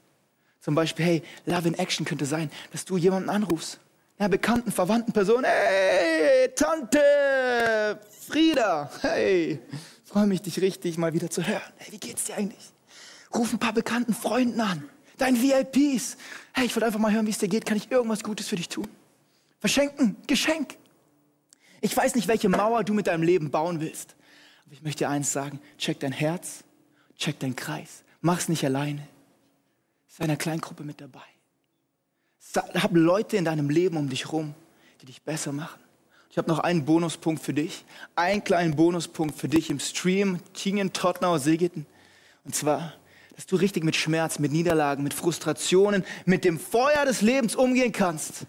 [0.64, 3.78] Zum Beispiel, hey, Love in Action könnte sein, dass du jemanden anrufst.
[4.16, 5.44] Einer bekannten, verwandten Person.
[5.44, 8.90] Hey, Tante Frieda.
[9.02, 9.60] Hey,
[10.04, 11.60] freue mich, dich richtig mal wieder zu hören.
[11.76, 12.72] Hey, wie geht's dir eigentlich?
[13.34, 16.16] Ruf ein paar bekannten Freunden an deinen VIPs.
[16.54, 17.66] Hey, ich wollte einfach mal hören, wie es dir geht.
[17.66, 18.88] Kann ich irgendwas Gutes für dich tun?
[19.60, 20.78] Verschenken, Geschenk.
[21.82, 24.16] Ich weiß nicht, welche Mauer du mit deinem Leben bauen willst.
[24.64, 25.60] Aber ich möchte dir eins sagen.
[25.76, 26.64] Check dein Herz,
[27.18, 28.02] check deinen Kreis.
[28.22, 29.06] Mach's nicht alleine.
[30.16, 31.24] Sei einer Kleingruppe mit dabei.
[32.54, 34.54] Hab Leute in deinem Leben um dich rum,
[35.00, 35.80] die dich besser machen.
[36.30, 37.84] Ich habe noch einen Bonuspunkt für dich.
[38.14, 40.38] Einen kleinen Bonuspunkt für dich im Stream.
[40.52, 41.84] Tingen, Tottenau, Segeten.
[42.44, 42.92] Und zwar,
[43.34, 47.90] dass du richtig mit Schmerz, mit Niederlagen, mit Frustrationen, mit dem Feuer des Lebens umgehen
[47.90, 48.46] kannst.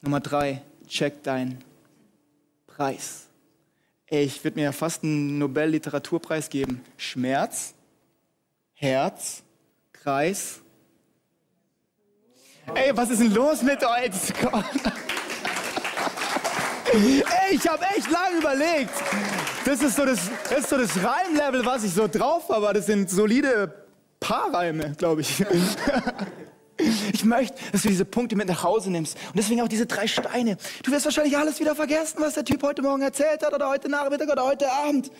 [0.00, 1.62] Nummer drei, check deinen
[2.66, 3.26] Preis.
[4.06, 6.80] Ey, ich würde mir ja fast einen Nobel-Literaturpreis geben.
[6.96, 7.74] Schmerz,
[8.72, 9.42] Herz,
[10.02, 10.60] Kreis.
[12.74, 14.10] Ey, was ist denn los mit euch?
[16.92, 18.90] Ey, ich habe echt lange überlegt.
[19.64, 22.72] Das ist so das, das, ist so das Reimlevel, was ich so drauf habe.
[22.74, 23.72] Das sind solide
[24.18, 25.44] Paarreime, glaube ich.
[27.12, 29.16] Ich möchte, dass du diese Punkte mit nach Hause nimmst.
[29.28, 30.56] Und deswegen auch diese drei Steine.
[30.82, 33.88] Du wirst wahrscheinlich alles wieder vergessen, was der Typ heute Morgen erzählt hat oder heute
[33.88, 35.12] Nachmittag oder heute Abend.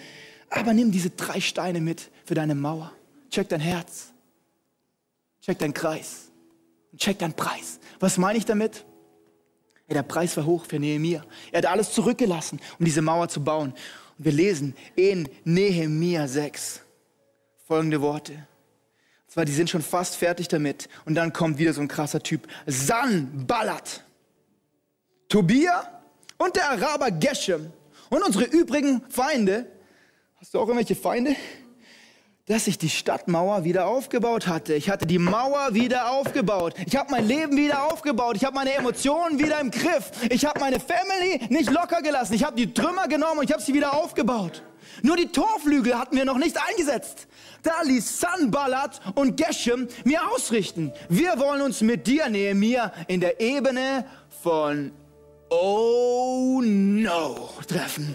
[0.51, 2.91] Aber nimm diese drei Steine mit für deine Mauer.
[3.31, 4.12] Check dein Herz.
[5.43, 6.31] Check deinen Kreis.
[6.93, 7.81] Und check deinen Preis.
[8.01, 8.85] Was meine ich damit?
[9.89, 11.25] Ja, der Preis war hoch für Nehemiah.
[11.51, 13.75] Er hat alles zurückgelassen, um diese Mauer zu bauen.
[14.19, 16.81] Und wir lesen in Nehemiah 6
[17.67, 18.33] folgende Worte.
[18.33, 20.89] Und zwar, die sind schon fast fertig damit.
[21.05, 22.47] Und dann kommt wieder so ein krasser Typ.
[22.67, 24.05] Sanballat,
[25.29, 26.03] Tobia
[26.39, 27.73] und der Araber Geshem
[28.11, 29.67] und unsere übrigen Feinde.
[30.37, 31.35] Hast du auch irgendwelche Feinde?
[32.53, 34.75] Dass ich die Stadtmauer wieder aufgebaut hatte.
[34.75, 36.75] Ich hatte die Mauer wieder aufgebaut.
[36.85, 38.37] Ich habe mein Leben wieder aufgebaut.
[38.37, 40.11] Ich habe meine Emotionen wieder im Griff.
[40.29, 42.35] Ich habe meine Family nicht locker gelassen.
[42.35, 44.63] Ich habe die Trümmer genommen und ich habe sie wieder aufgebaut.
[45.01, 47.27] Nur die Torflügel hatten wir noch nicht eingesetzt.
[47.63, 50.93] Da ließ Sanballat und Geshem mir ausrichten.
[51.09, 54.05] Wir wollen uns mit dir, Nehemiah, in der Ebene
[54.43, 54.93] von
[55.49, 58.15] Oh no treffen.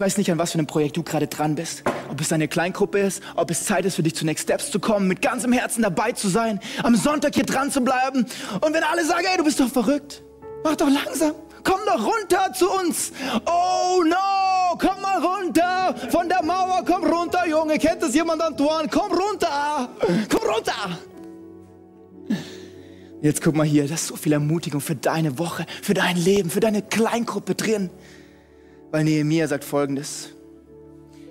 [0.00, 1.82] Ich weiß nicht, an was für einem Projekt du gerade dran bist.
[2.08, 4.80] Ob es eine Kleingruppe ist, ob es Zeit ist für dich zu Next Steps zu
[4.80, 8.24] kommen, mit ganzem Herzen dabei zu sein, am Sonntag hier dran zu bleiben.
[8.62, 10.22] Und wenn alle sagen, ey, du bist doch verrückt,
[10.64, 11.34] mach doch langsam.
[11.64, 13.12] Komm doch runter zu uns.
[13.44, 17.78] Oh no, komm mal runter von der Mauer, komm runter, Junge.
[17.78, 18.88] Kennt das jemand, Antoine?
[18.90, 19.90] Komm runter,
[20.30, 20.98] komm runter.
[23.20, 26.48] Jetzt guck mal hier, da ist so viel Ermutigung für deine Woche, für dein Leben,
[26.48, 27.90] für deine Kleingruppe drin.
[28.90, 30.30] Weil Nehemiah sagt folgendes.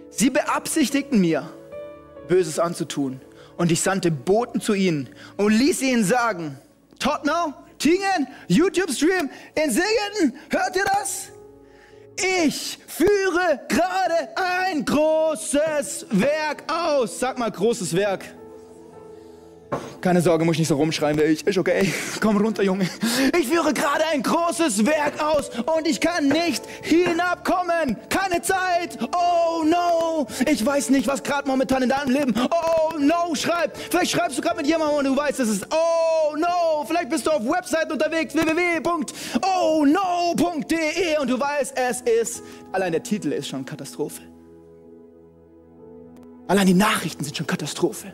[0.10, 1.50] Sie beabsichtigten mir,
[2.28, 3.22] Böses anzutun.
[3.58, 6.58] Und ich sandte Boten zu ihnen und ließ ihnen sagen,
[7.00, 11.30] Tottenau, Tingen, YouTube-Stream in Segeten, hört ihr das?
[12.46, 17.20] Ich führe gerade ein großes Werk aus.
[17.20, 18.26] Sag mal, großes Werk.
[20.02, 21.46] Keine Sorge, muss ich nicht so rumschreien wie ich.
[21.46, 21.92] Ist okay.
[22.22, 22.90] Komm runter, Junge.
[23.38, 27.98] Ich führe gerade ein großes Werk aus und ich kann nicht hinabkommen.
[28.10, 28.98] Keine Zeit.
[29.14, 30.26] Oh no.
[30.50, 33.78] Ich weiß nicht, was gerade momentan in deinem Leben Oh no schreibt.
[33.78, 36.86] Vielleicht schreibst du gerade mit jemandem und du weißt, es ist Oh no.
[36.88, 38.78] Vielleicht bist du auf Webseiten unterwegs www.ohno.de
[41.20, 42.42] und du weißt, es ist.
[42.72, 44.22] Allein der Titel ist schon Katastrophe.
[46.48, 48.14] Allein die Nachrichten sind schon Katastrophe.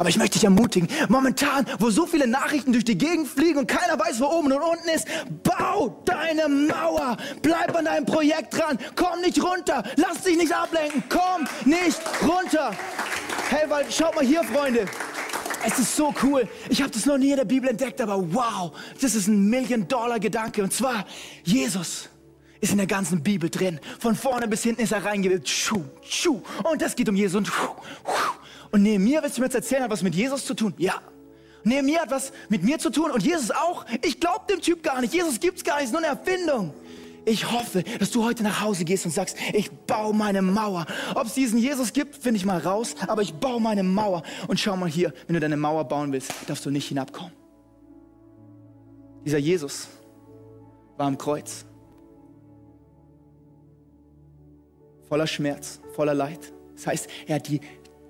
[0.00, 3.66] Aber ich möchte dich ermutigen, momentan, wo so viele Nachrichten durch die Gegend fliegen und
[3.66, 5.06] keiner weiß, wo oben und unten ist,
[5.42, 7.18] bau deine Mauer.
[7.42, 8.78] Bleib an deinem Projekt dran.
[8.96, 9.82] Komm nicht runter.
[9.96, 11.02] Lass dich nicht ablenken.
[11.10, 12.74] Komm nicht runter.
[13.50, 14.86] Hey, weil, schaut mal hier, Freunde.
[15.66, 16.48] Es ist so cool.
[16.70, 20.62] Ich habe das noch nie in der Bibel entdeckt, aber wow, das ist ein Million-Dollar-Gedanke.
[20.62, 21.04] Und zwar,
[21.44, 22.08] Jesus
[22.58, 23.78] ist in der ganzen Bibel drin.
[23.98, 25.50] Von vorne bis hinten ist er reingebildet.
[25.70, 27.36] Und das geht um Jesus.
[27.36, 27.52] Und
[28.72, 30.74] und Nehemiah, willst du mir jetzt erzählen, hat was mit Jesus zu tun?
[30.78, 31.00] Ja.
[31.64, 33.84] Nehemiah hat was mit mir zu tun und Jesus auch.
[34.02, 35.12] Ich glaube dem Typ gar nicht.
[35.12, 36.72] Jesus gibt's gar nicht, ist nur eine Erfindung.
[37.26, 40.86] Ich hoffe, dass du heute nach Hause gehst und sagst, ich baue meine Mauer.
[41.14, 44.22] Ob es diesen Jesus gibt, finde ich mal raus, aber ich baue meine Mauer.
[44.48, 47.32] Und schau mal hier, wenn du deine Mauer bauen willst, darfst du nicht hinabkommen.
[49.24, 49.88] Dieser Jesus
[50.96, 51.66] war am Kreuz.
[55.08, 56.52] Voller Schmerz, voller Leid.
[56.74, 57.60] Das heißt, er hat die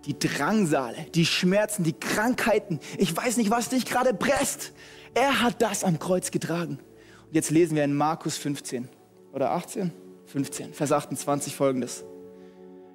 [0.06, 4.72] die Drangsale, die Schmerzen, die Krankheiten, ich weiß nicht, was dich gerade presst.
[5.14, 6.78] Er hat das am Kreuz getragen.
[7.26, 8.88] Und jetzt lesen wir in Markus 15
[9.32, 9.92] oder 18,
[10.26, 12.04] 15, Vers 28 folgendes.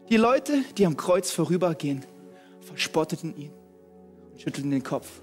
[0.09, 2.05] Die Leute, die am Kreuz vorübergehen,
[2.61, 3.51] verspotteten ihn
[4.31, 5.21] und schüttelten den Kopf.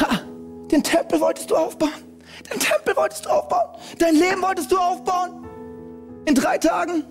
[0.00, 0.20] Ha,
[0.70, 1.92] den Tempel wolltest du aufbauen.
[2.50, 3.78] Den Tempel wolltest du aufbauen.
[3.98, 5.46] Dein Leben wolltest du aufbauen.
[6.26, 7.04] In drei Tagen.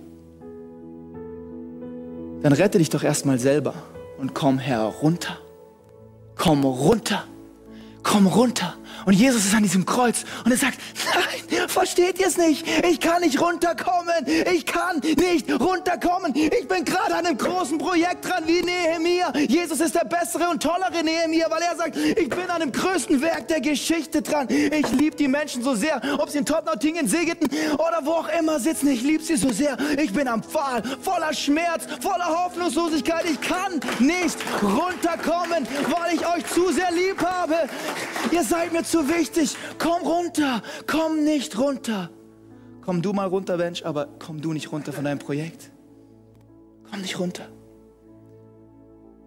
[2.44, 3.74] Dann rette dich doch erstmal selber
[4.18, 5.38] und komm herunter.
[6.36, 7.24] Komm runter.
[8.04, 8.76] Komm runter.
[9.06, 10.78] Und Jesus ist an diesem Kreuz und er sagt,
[11.14, 12.66] nein, versteht ihr es nicht?
[12.90, 14.26] Ich kann nicht runterkommen.
[14.54, 16.34] Ich kann nicht runterkommen.
[16.36, 19.34] Ich bin gerade an einem großen Projekt dran wie Nehemia.
[19.38, 23.22] Jesus ist der bessere und tollere Nehemia, weil er sagt, ich bin an dem größten
[23.22, 24.48] Werk der Geschichte dran.
[24.50, 28.60] Ich liebe die Menschen so sehr, ob sie in Tottenham, Segeten oder wo auch immer
[28.60, 28.88] sitzen.
[28.90, 29.78] Ich liebe sie so sehr.
[29.98, 33.26] Ich bin am Pfahl, voller Schmerz, voller Hoffnungslosigkeit.
[33.26, 37.56] Ich kann nicht runterkommen, weil ich euch zu sehr lieb habe.
[38.32, 39.56] Ihr seid mir zu wichtig.
[39.78, 40.62] Komm runter.
[40.88, 42.10] Komm nicht runter.
[42.82, 45.72] Komm du mal runter, Mensch, aber komm du nicht runter von deinem Projekt.
[46.90, 47.48] Komm nicht runter.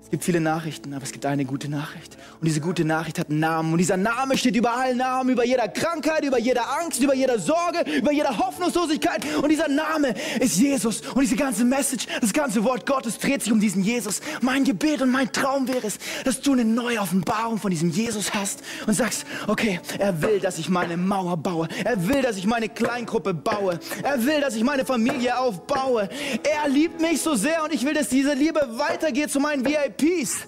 [0.06, 2.16] Es gibt viele Nachrichten, aber es gibt eine gute Nachricht.
[2.40, 3.72] Und diese gute Nachricht hat einen Namen.
[3.72, 7.40] Und dieser Name steht über allen Namen, über jeder Krankheit, über jeder Angst, über jeder
[7.40, 9.24] Sorge, über jeder Hoffnungslosigkeit.
[9.42, 11.00] Und dieser Name ist Jesus.
[11.00, 14.20] Und diese ganze Message, das ganze Wort Gottes dreht sich um diesen Jesus.
[14.42, 18.32] Mein Gebet und mein Traum wäre es, dass du eine neue Offenbarung von diesem Jesus
[18.32, 21.66] hast und sagst, okay, er will, dass ich meine Mauer baue.
[21.84, 23.80] Er will, dass ich meine Kleingruppe baue.
[24.04, 26.08] Er will, dass ich meine Familie aufbaue.
[26.44, 30.05] Er liebt mich so sehr und ich will, dass diese Liebe weitergeht zu meinen VIP.
[30.06, 30.46] Peace.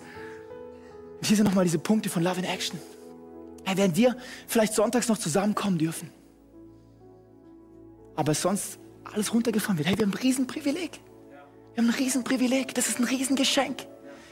[1.20, 2.78] Hier sind nochmal diese Punkte von Love in Action.
[3.64, 4.16] Hey, werden wir
[4.46, 6.10] vielleicht sonntags noch zusammenkommen dürfen,
[8.14, 9.88] aber sonst alles runtergefahren wird.
[9.88, 11.00] Hey, wir haben ein Riesenprivileg.
[11.74, 12.72] Wir haben ein Riesenprivileg.
[12.76, 13.84] Das ist ein Riesengeschenk.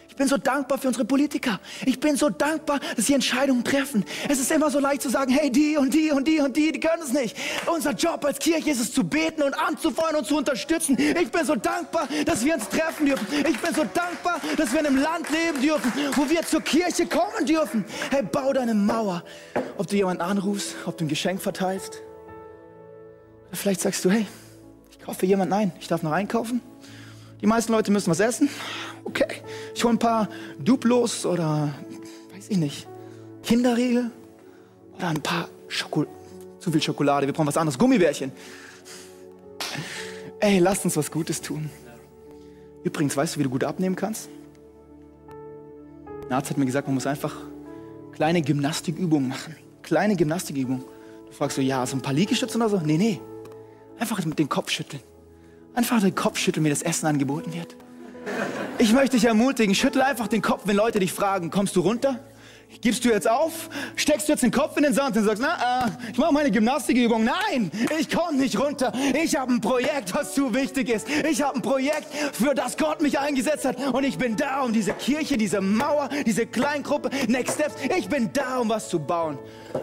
[0.09, 1.61] Ich bin so dankbar für unsere Politiker.
[1.85, 4.05] Ich bin so dankbar, dass sie Entscheidungen treffen.
[4.29, 6.73] Es ist immer so leicht zu sagen, hey, die und die und die und die,
[6.73, 7.37] die können es nicht.
[7.67, 10.97] Unser Job als Kirche ist es zu beten und anzufeuern und zu unterstützen.
[10.99, 13.27] Ich bin so dankbar, dass wir uns treffen dürfen.
[13.47, 17.07] Ich bin so dankbar, dass wir in einem Land leben dürfen, wo wir zur Kirche
[17.07, 17.85] kommen dürfen.
[18.11, 19.23] Hey, bau deine Mauer.
[19.77, 22.03] Ob du jemanden anrufst, ob du ein Geschenk verteilst.
[23.49, 24.27] Oder vielleicht sagst du, hey,
[24.91, 25.73] ich kaufe jemanden ein.
[25.81, 26.63] Ich darf noch einkaufen.
[27.41, 28.49] Die meisten Leute müssen was essen.
[29.05, 29.27] Okay,
[29.77, 31.75] ich hole ein paar Duplos oder,
[32.35, 32.89] weiß ich nicht,
[33.43, 34.11] Kinderriegel
[34.97, 36.17] oder ein paar Schokolade.
[36.59, 37.79] Zu viel Schokolade, wir brauchen was anderes.
[37.79, 38.33] Gummibärchen.
[40.41, 41.71] Ey, lasst uns was Gutes tun.
[42.85, 44.31] Übrigens, weißt du, wie du gut abnehmen kannst?
[46.25, 47.37] Ein Arzt hat mir gesagt, man muss einfach
[48.13, 49.57] kleine Gymnastikübungen machen.
[49.83, 50.85] Kleine Gymnastikübungen.
[51.27, 52.79] Du fragst so, ja, so ein paar Liegestütze oder so?
[52.79, 53.21] Nee, nee.
[53.99, 55.03] Einfach mit dem Kopf schütteln.
[55.75, 57.77] Einfach den Kopf schütteln, wie das Essen angeboten wird.
[58.79, 62.21] Ich möchte dich ermutigen, schüttel einfach den Kopf, wenn Leute dich fragen, kommst du runter?
[62.83, 63.71] Gibst du jetzt auf?
[63.95, 66.51] Steckst du jetzt den Kopf in den Sand und sagst, na, äh, ich mache meine
[66.51, 67.25] Gymnastikübung.
[67.25, 68.93] Nein, ich komme nicht runter.
[69.15, 71.09] Ich habe ein Projekt, was zu wichtig ist.
[71.09, 73.95] Ich habe ein Projekt, für das Gott mich eingesetzt hat.
[73.95, 77.77] Und ich bin da, um diese Kirche, diese Mauer, diese Kleingruppe, Next Steps.
[77.97, 79.39] Ich bin da, um was zu bauen.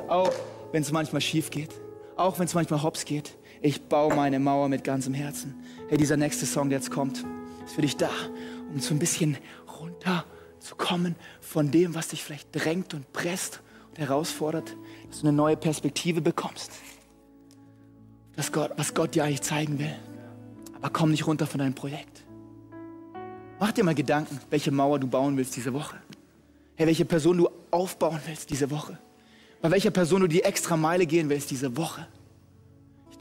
[0.08, 0.32] Auch
[0.72, 1.72] wenn es manchmal schief geht.
[2.16, 3.36] Auch wenn es manchmal hops geht.
[3.62, 5.56] Ich baue meine Mauer mit ganzem Herzen.
[5.90, 7.24] Hey, dieser nächste Song, der jetzt kommt,
[7.66, 8.10] ist für dich da,
[8.72, 9.38] um so ein bisschen
[9.80, 14.76] runterzukommen von dem, was dich vielleicht drängt und presst und herausfordert,
[15.10, 16.72] dass du eine neue Perspektive bekommst.
[18.36, 19.96] Das Gott, was Gott dir eigentlich zeigen will.
[20.76, 22.24] Aber komm nicht runter von deinem Projekt.
[23.60, 25.98] Mach dir mal Gedanken, welche Mauer du bauen willst diese Woche.
[26.76, 28.98] Hey, welche Person du aufbauen willst diese Woche.
[29.62, 32.08] Bei welcher Person du die extra Meile gehen willst diese Woche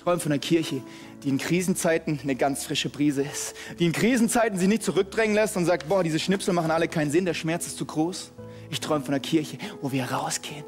[0.02, 0.82] träume von einer Kirche,
[1.24, 3.54] die in Krisenzeiten eine ganz frische Brise ist.
[3.78, 7.10] Die in Krisenzeiten sich nicht zurückdrängen lässt und sagt, boah, diese Schnipsel machen alle keinen
[7.10, 8.32] Sinn, der Schmerz ist zu groß.
[8.70, 10.64] Ich träume von einer Kirche, wo wir rausgehen,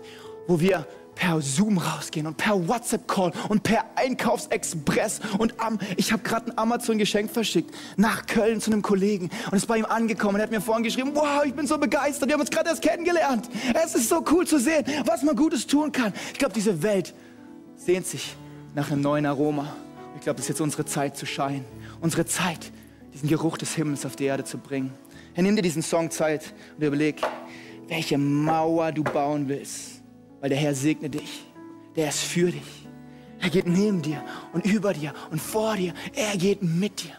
[0.46, 6.22] wo wir per Zoom rausgehen und per WhatsApp-Call und per Einkaufsexpress und am, ich habe
[6.22, 10.36] gerade ein Amazon-Geschenk verschickt nach Köln zu einem Kollegen und ist bei ihm angekommen.
[10.36, 12.82] Er hat mir vorhin geschrieben, wow, ich bin so begeistert, wir haben uns gerade erst
[12.82, 13.48] kennengelernt.
[13.82, 16.12] Es ist so cool zu sehen, was man Gutes tun kann.
[16.32, 17.14] Ich glaube, diese Welt
[17.76, 18.36] sehnt sich
[18.74, 19.76] nach einem neuen Aroma.
[20.14, 21.64] Ich glaube, es ist jetzt unsere Zeit zu scheinen.
[22.00, 22.70] Unsere Zeit,
[23.12, 24.92] diesen Geruch des Himmels auf die Erde zu bringen.
[25.34, 27.20] Herr, nimm dir diesen Song Zeit und überleg,
[27.88, 30.02] welche Mauer du bauen willst.
[30.40, 31.44] Weil der Herr segne dich.
[31.96, 32.88] Der ist für dich.
[33.40, 35.92] Er geht neben dir und über dir und vor dir.
[36.14, 37.12] Er geht mit dir.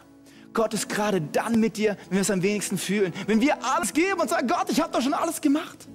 [0.54, 3.14] Gott ist gerade dann mit dir, wenn wir es am wenigsten fühlen.
[3.28, 5.88] Wenn wir alles geben und sagen, Gott, ich habe doch schon alles gemacht.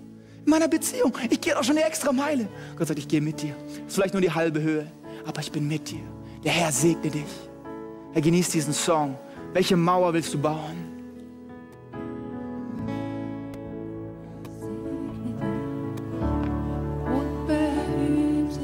[0.45, 1.17] In meiner Beziehung.
[1.31, 2.49] Ich gehe doch schon die extra Meile.
[2.77, 3.55] Gott sagt, ich gehe mit dir.
[3.67, 4.87] Das ist vielleicht nur die halbe Höhe
[5.27, 6.03] aber ich bin mit dir.
[6.45, 7.25] Der Herr segne dich.
[8.15, 9.17] Er genießt diesen Song.
[9.53, 10.89] Welche Mauer willst du bauen?
[17.07, 18.59] Und dich.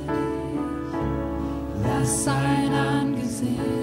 [1.83, 3.76] Lass sein Angesicht.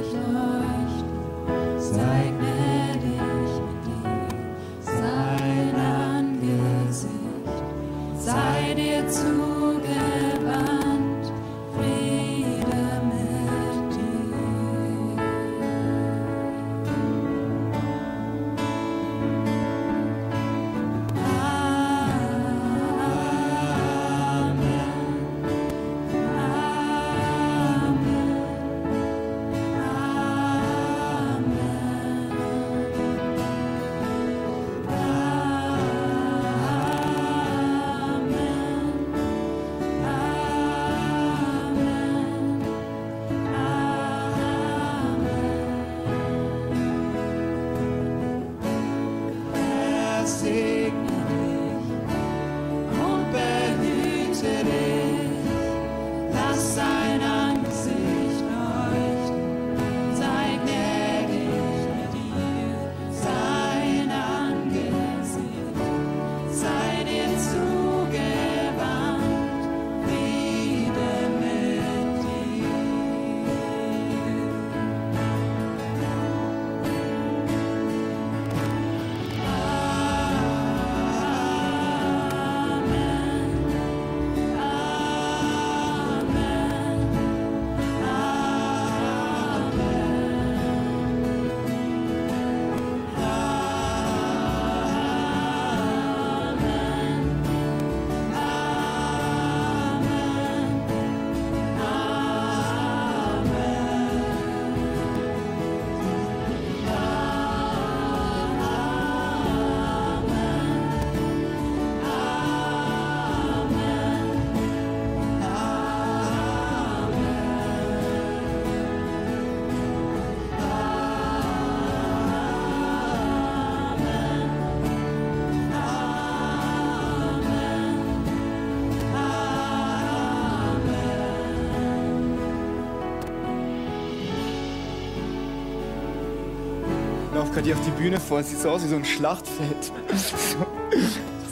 [137.54, 138.40] Gerade hier auf die Bühne vor.
[138.40, 139.92] Es sieht so aus wie so ein Schlachtfeld.
[140.08, 140.34] Was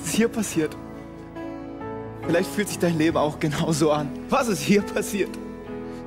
[0.05, 0.75] ist hier passiert?
[2.25, 4.09] Vielleicht fühlt sich dein Leben auch genauso an.
[4.29, 5.29] Was ist hier passiert?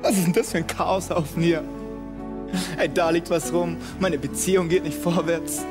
[0.01, 1.63] Was ist denn das für ein Chaos auf mir?
[2.77, 3.77] Ey, da liegt was rum.
[3.99, 5.65] Meine Beziehung geht nicht vorwärts.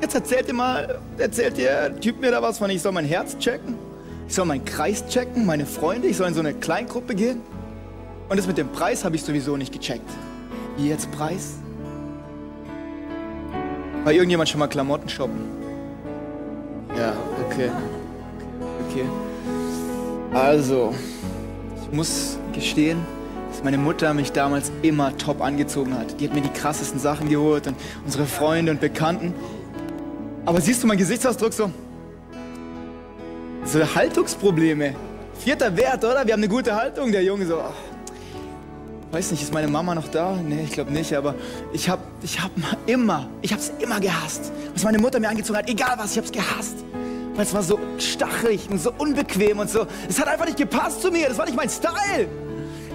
[0.00, 3.36] Jetzt erzählt ihr mal, erzählt ihr Typ mir da was von, ich soll mein Herz
[3.38, 3.74] checken?
[4.28, 7.40] Ich soll meinen Kreis checken, meine Freunde, ich soll in so eine Kleingruppe gehen?
[8.28, 10.08] Und das mit dem Preis habe ich sowieso nicht gecheckt.
[10.76, 11.54] Jetzt Preis?
[14.08, 15.38] War irgendjemand schon mal Klamotten shoppen?
[16.96, 17.12] Ja,
[17.44, 17.68] okay.
[18.88, 19.04] Okay.
[20.32, 20.94] Also,
[21.82, 23.04] ich muss gestehen,
[23.50, 26.18] dass meine Mutter mich damals immer top angezogen hat.
[26.18, 29.34] Die hat mir die krassesten Sachen geholt und unsere Freunde und Bekannten.
[30.46, 31.70] Aber siehst du meinen Gesichtsausdruck so?
[33.66, 34.94] So Haltungsprobleme.
[35.38, 36.24] Vierter Wert, oder?
[36.24, 37.60] Wir haben eine gute Haltung, der Junge so.
[39.10, 40.36] Weiß nicht, ist meine Mama noch da?
[40.36, 41.34] Nee, ich glaube nicht, aber
[41.72, 42.50] ich hab, ich hab
[42.86, 44.52] immer, ich hab's immer gehasst.
[44.74, 46.84] Was meine Mutter mir angezogen hat, egal was, ich hab's gehasst.
[47.34, 49.86] Weil es war so stachelig und so unbequem und so.
[50.08, 52.28] Es hat einfach nicht gepasst zu mir, das war nicht mein Style.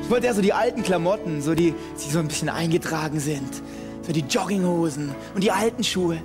[0.04, 1.74] Ich wollte ja so die alten Klamotten, so die,
[2.06, 3.64] die so ein bisschen eingetragen sind.
[4.06, 6.22] So die Jogginghosen und die alten Schuhe.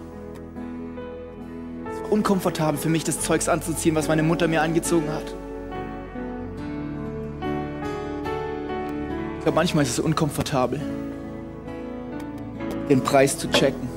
[1.91, 5.35] Es war unkomfortabel für mich, das Zeugs anzuziehen, was meine Mutter mir angezogen hat.
[9.39, 10.81] Ich glaube, manchmal ist es unkomfortabel,
[12.89, 13.89] den Preis zu checken.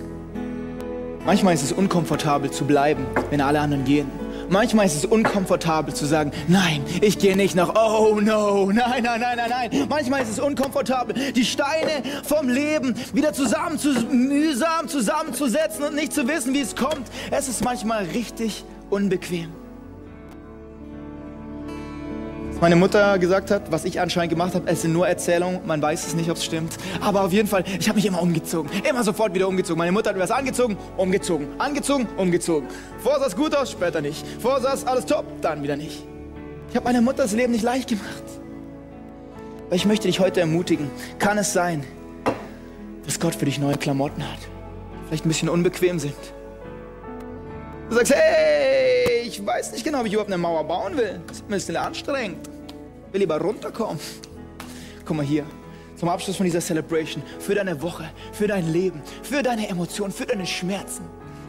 [1.26, 4.08] Manchmal ist es unkomfortabel zu bleiben, wenn alle anderen gehen.
[4.50, 9.22] Manchmal ist es unkomfortabel zu sagen, nein, ich gehe nicht nach, oh no, nein, nein,
[9.22, 9.88] nein, nein, nein.
[9.90, 16.14] Manchmal ist es unkomfortabel, die Steine vom Leben wieder zusammen zu, mühsam zusammenzusetzen und nicht
[16.14, 17.08] zu wissen, wie es kommt.
[17.32, 19.61] Es ist manchmal richtig unbequem.
[22.62, 26.06] Meine Mutter gesagt hat, was ich anscheinend gemacht habe, es sind nur Erzählungen, man weiß
[26.06, 26.78] es nicht, ob es stimmt.
[27.02, 29.80] Aber auf jeden Fall, ich habe mich immer umgezogen, immer sofort wieder umgezogen.
[29.80, 32.70] Meine Mutter hat mir was angezogen, umgezogen, angezogen, umgezogen.
[33.00, 34.24] Vorher sah es gut aus, später nicht.
[34.40, 36.06] Vorher sah es alles top, dann wieder nicht.
[36.70, 38.24] Ich habe meiner Mutter das Leben nicht leicht gemacht.
[39.66, 41.84] Aber ich möchte dich heute ermutigen, kann es sein,
[43.06, 44.40] dass Gott für dich neue Klamotten hat,
[45.08, 46.14] vielleicht ein bisschen unbequem sind.
[47.90, 51.20] Du sagst, hey, ich weiß nicht genau, wie ich überhaupt eine Mauer bauen will.
[51.28, 52.51] Das ist ein bisschen anstrengend.
[53.12, 54.00] Will lieber runterkommen.
[55.06, 55.46] Guck mal hier,
[55.98, 60.26] zum Abschluss von dieser Celebration, für deine Woche, für dein Leben, für deine Emotionen, für
[60.26, 61.04] deine Schmerzen.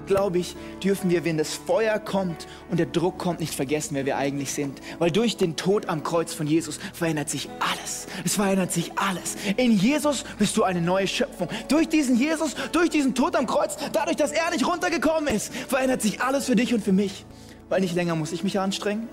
[0.06, 4.04] glaube ich, dürfen wir, wenn das Feuer kommt und der Druck kommt, nicht vergessen, wer
[4.04, 4.80] wir eigentlich sind.
[4.98, 8.06] Weil durch den Tod am Kreuz von Jesus verändert sich alles.
[8.24, 9.36] Es verändert sich alles.
[9.56, 11.48] In Jesus bist du eine neue Schöpfung.
[11.68, 16.02] Durch diesen Jesus, durch diesen Tod am Kreuz, dadurch, dass er nicht runtergekommen ist, verändert
[16.02, 17.24] sich alles für dich und für mich.
[17.68, 19.08] Weil nicht länger muss ich mich anstrengen,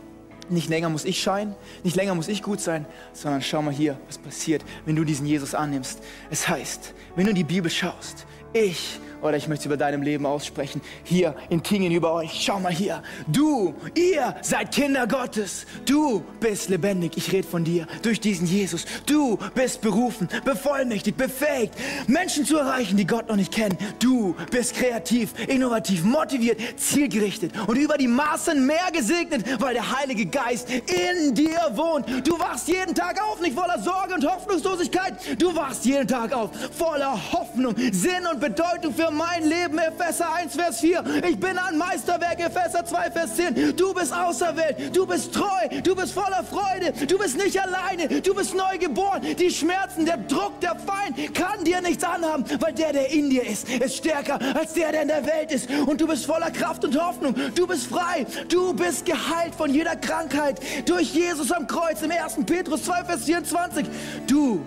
[0.51, 3.97] nicht länger muss ich scheinen, nicht länger muss ich gut sein, sondern schau mal hier,
[4.07, 5.99] was passiert, wenn du diesen Jesus annimmst.
[6.29, 10.01] Es heißt, wenn du in die Bibel schaust, ich oder ich möchte es über deinem
[10.01, 10.81] Leben aussprechen.
[11.03, 12.41] Hier in Tingen über euch.
[12.41, 13.03] Schau mal hier.
[13.27, 15.65] Du, ihr seid Kinder Gottes.
[15.85, 17.13] Du bist lebendig.
[17.17, 18.85] Ich rede von dir durch diesen Jesus.
[19.05, 21.73] Du bist berufen, bevollmächtigt, befähigt,
[22.07, 23.77] Menschen zu erreichen, die Gott noch nicht kennen.
[23.99, 30.25] Du bist kreativ, innovativ, motiviert, zielgerichtet und über die Maßen mehr gesegnet, weil der Heilige
[30.25, 32.05] Geist in dir wohnt.
[32.27, 35.41] Du wachst jeden Tag auf, nicht voller Sorge und Hoffnungslosigkeit.
[35.41, 39.77] Du wachst jeden Tag auf, voller Hoffnung, Sinn und Bedeutung für mein Leben.
[39.77, 41.03] Epheser 1, Vers 4.
[41.29, 42.39] Ich bin ein Meisterwerk.
[42.39, 43.75] Epheser 2, Vers 10.
[43.75, 44.95] Du bist auserwählt.
[44.95, 45.81] Du bist treu.
[45.83, 46.93] Du bist voller Freude.
[47.05, 48.21] Du bist nicht alleine.
[48.21, 49.21] Du bist neu geboren.
[49.37, 53.45] Die Schmerzen, der Druck, der Feind kann dir nichts anhaben, weil der, der in dir
[53.45, 55.69] ist, ist stärker als der, der in der Welt ist.
[55.69, 57.35] Und du bist voller Kraft und Hoffnung.
[57.55, 58.25] Du bist frei.
[58.47, 62.37] Du bist geheilt von jeder Krankheit durch Jesus am Kreuz im 1.
[62.45, 63.85] Petrus 2, Vers 24.
[64.27, 64.61] Du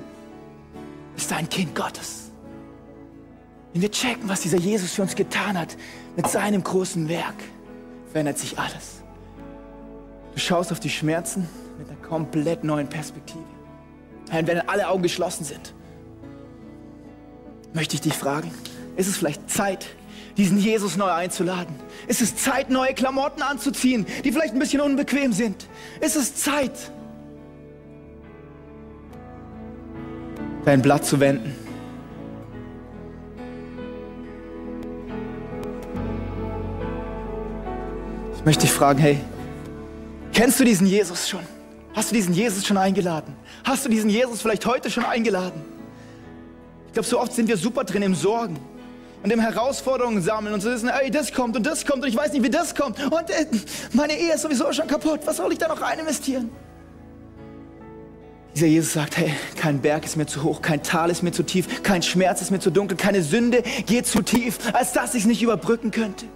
[1.14, 2.21] bist ein Kind Gottes.
[3.72, 5.76] Wenn wir checken, was dieser Jesus für uns getan hat,
[6.16, 7.42] mit seinem großen Werk,
[8.10, 9.02] verändert sich alles.
[10.34, 11.48] Du schaust auf die Schmerzen
[11.78, 13.44] mit einer komplett neuen Perspektive.
[14.30, 15.74] Und wenn alle Augen geschlossen sind,
[17.72, 18.50] möchte ich dich fragen,
[18.96, 19.86] ist es vielleicht Zeit,
[20.36, 21.74] diesen Jesus neu einzuladen?
[22.06, 25.66] Ist es Zeit, neue Klamotten anzuziehen, die vielleicht ein bisschen unbequem sind?
[26.00, 26.72] Ist es Zeit,
[30.64, 31.61] dein Blatt zu wenden?
[38.44, 39.18] Möchte dich fragen, hey,
[40.32, 41.40] kennst du diesen Jesus schon?
[41.94, 43.34] Hast du diesen Jesus schon eingeladen?
[43.64, 45.62] Hast du diesen Jesus vielleicht heute schon eingeladen?
[46.88, 48.58] Ich glaube, so oft sind wir super drin im Sorgen
[49.22, 52.16] und im Herausforderungen sammeln und so wissen, ey, das kommt und das kommt und ich
[52.16, 53.46] weiß nicht, wie das kommt und äh,
[53.92, 55.20] meine Ehe ist sowieso schon kaputt.
[55.24, 56.50] Was soll ich da noch rein investieren?
[58.54, 61.42] Dieser Jesus sagt, hey, kein Berg ist mir zu hoch, kein Tal ist mir zu
[61.42, 65.22] tief, kein Schmerz ist mir zu dunkel, keine Sünde geht zu tief, als dass ich
[65.22, 66.26] es nicht überbrücken könnte.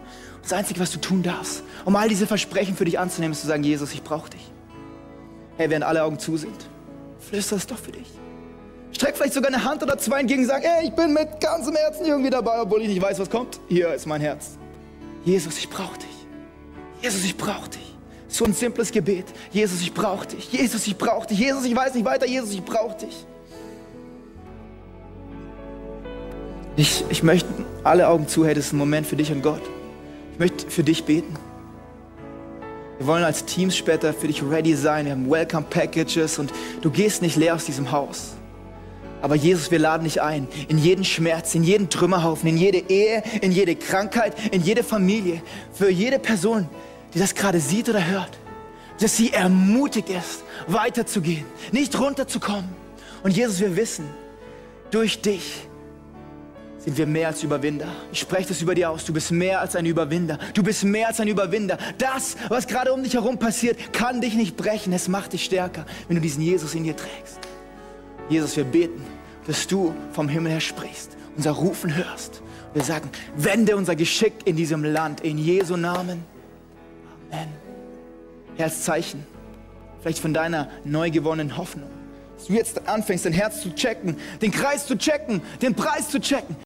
[0.46, 3.48] Das Einzige, was du tun darfst, um all diese Versprechen für dich anzunehmen, ist zu
[3.48, 4.52] sagen, Jesus, ich brauche dich.
[5.56, 6.54] Hey, während alle Augen zu sind,
[7.18, 8.06] flüster es doch für dich.
[8.92, 11.74] Streck vielleicht sogar eine Hand oder zwei entgegen und sag, hey, ich bin mit ganzem
[11.74, 13.58] Herzen irgendwie dabei, obwohl ich nicht weiß, was kommt.
[13.68, 14.50] Hier ist mein Herz.
[15.24, 16.06] Jesus, ich brauche dich.
[17.02, 17.96] Jesus, ich brauche dich.
[18.28, 19.26] So ein simples Gebet.
[19.50, 20.52] Jesus, ich brauche dich.
[20.52, 21.40] Jesus, ich brauche dich.
[21.40, 22.24] Jesus, ich weiß nicht weiter.
[22.24, 23.26] Jesus, ich brauche dich.
[26.76, 27.48] Ich, ich möchte
[27.82, 29.62] alle Augen zu, hey, das ist ein Moment für dich und Gott.
[30.36, 31.34] Ich möchte für dich beten.
[32.98, 35.06] Wir wollen als Teams später für dich ready sein.
[35.06, 38.34] Wir haben Welcome Packages und du gehst nicht leer aus diesem Haus.
[39.22, 43.22] Aber Jesus, wir laden dich ein in jeden Schmerz, in jeden Trümmerhaufen, in jede Ehe,
[43.40, 45.40] in jede Krankheit, in jede Familie,
[45.72, 46.68] für jede Person,
[47.14, 48.38] die das gerade sieht oder hört,
[49.00, 52.68] dass sie ermutigt ist, weiterzugehen, nicht runterzukommen.
[53.22, 54.04] Und Jesus, wir wissen,
[54.90, 55.65] durch dich
[56.86, 57.88] sind wir mehr als Überwinder.
[58.12, 59.04] Ich spreche das über dir aus.
[59.04, 60.38] Du bist mehr als ein Überwinder.
[60.54, 61.78] Du bist mehr als ein Überwinder.
[61.98, 64.92] Das, was gerade um dich herum passiert, kann dich nicht brechen.
[64.92, 67.40] Es macht dich stärker, wenn du diesen Jesus in dir trägst.
[68.28, 69.04] Jesus, wir beten,
[69.48, 72.40] dass du vom Himmel her sprichst, unser Rufen hörst.
[72.72, 76.24] Wir sagen, wende unser Geschick in diesem Land, in Jesu Namen.
[77.32, 77.48] Amen.
[78.56, 79.26] Herr, als Zeichen,
[80.02, 81.90] vielleicht von deiner neu gewonnenen Hoffnung,
[82.36, 86.20] dass du jetzt anfängst, dein Herz zu checken, den Kreis zu checken, den Preis zu
[86.20, 86.54] checken.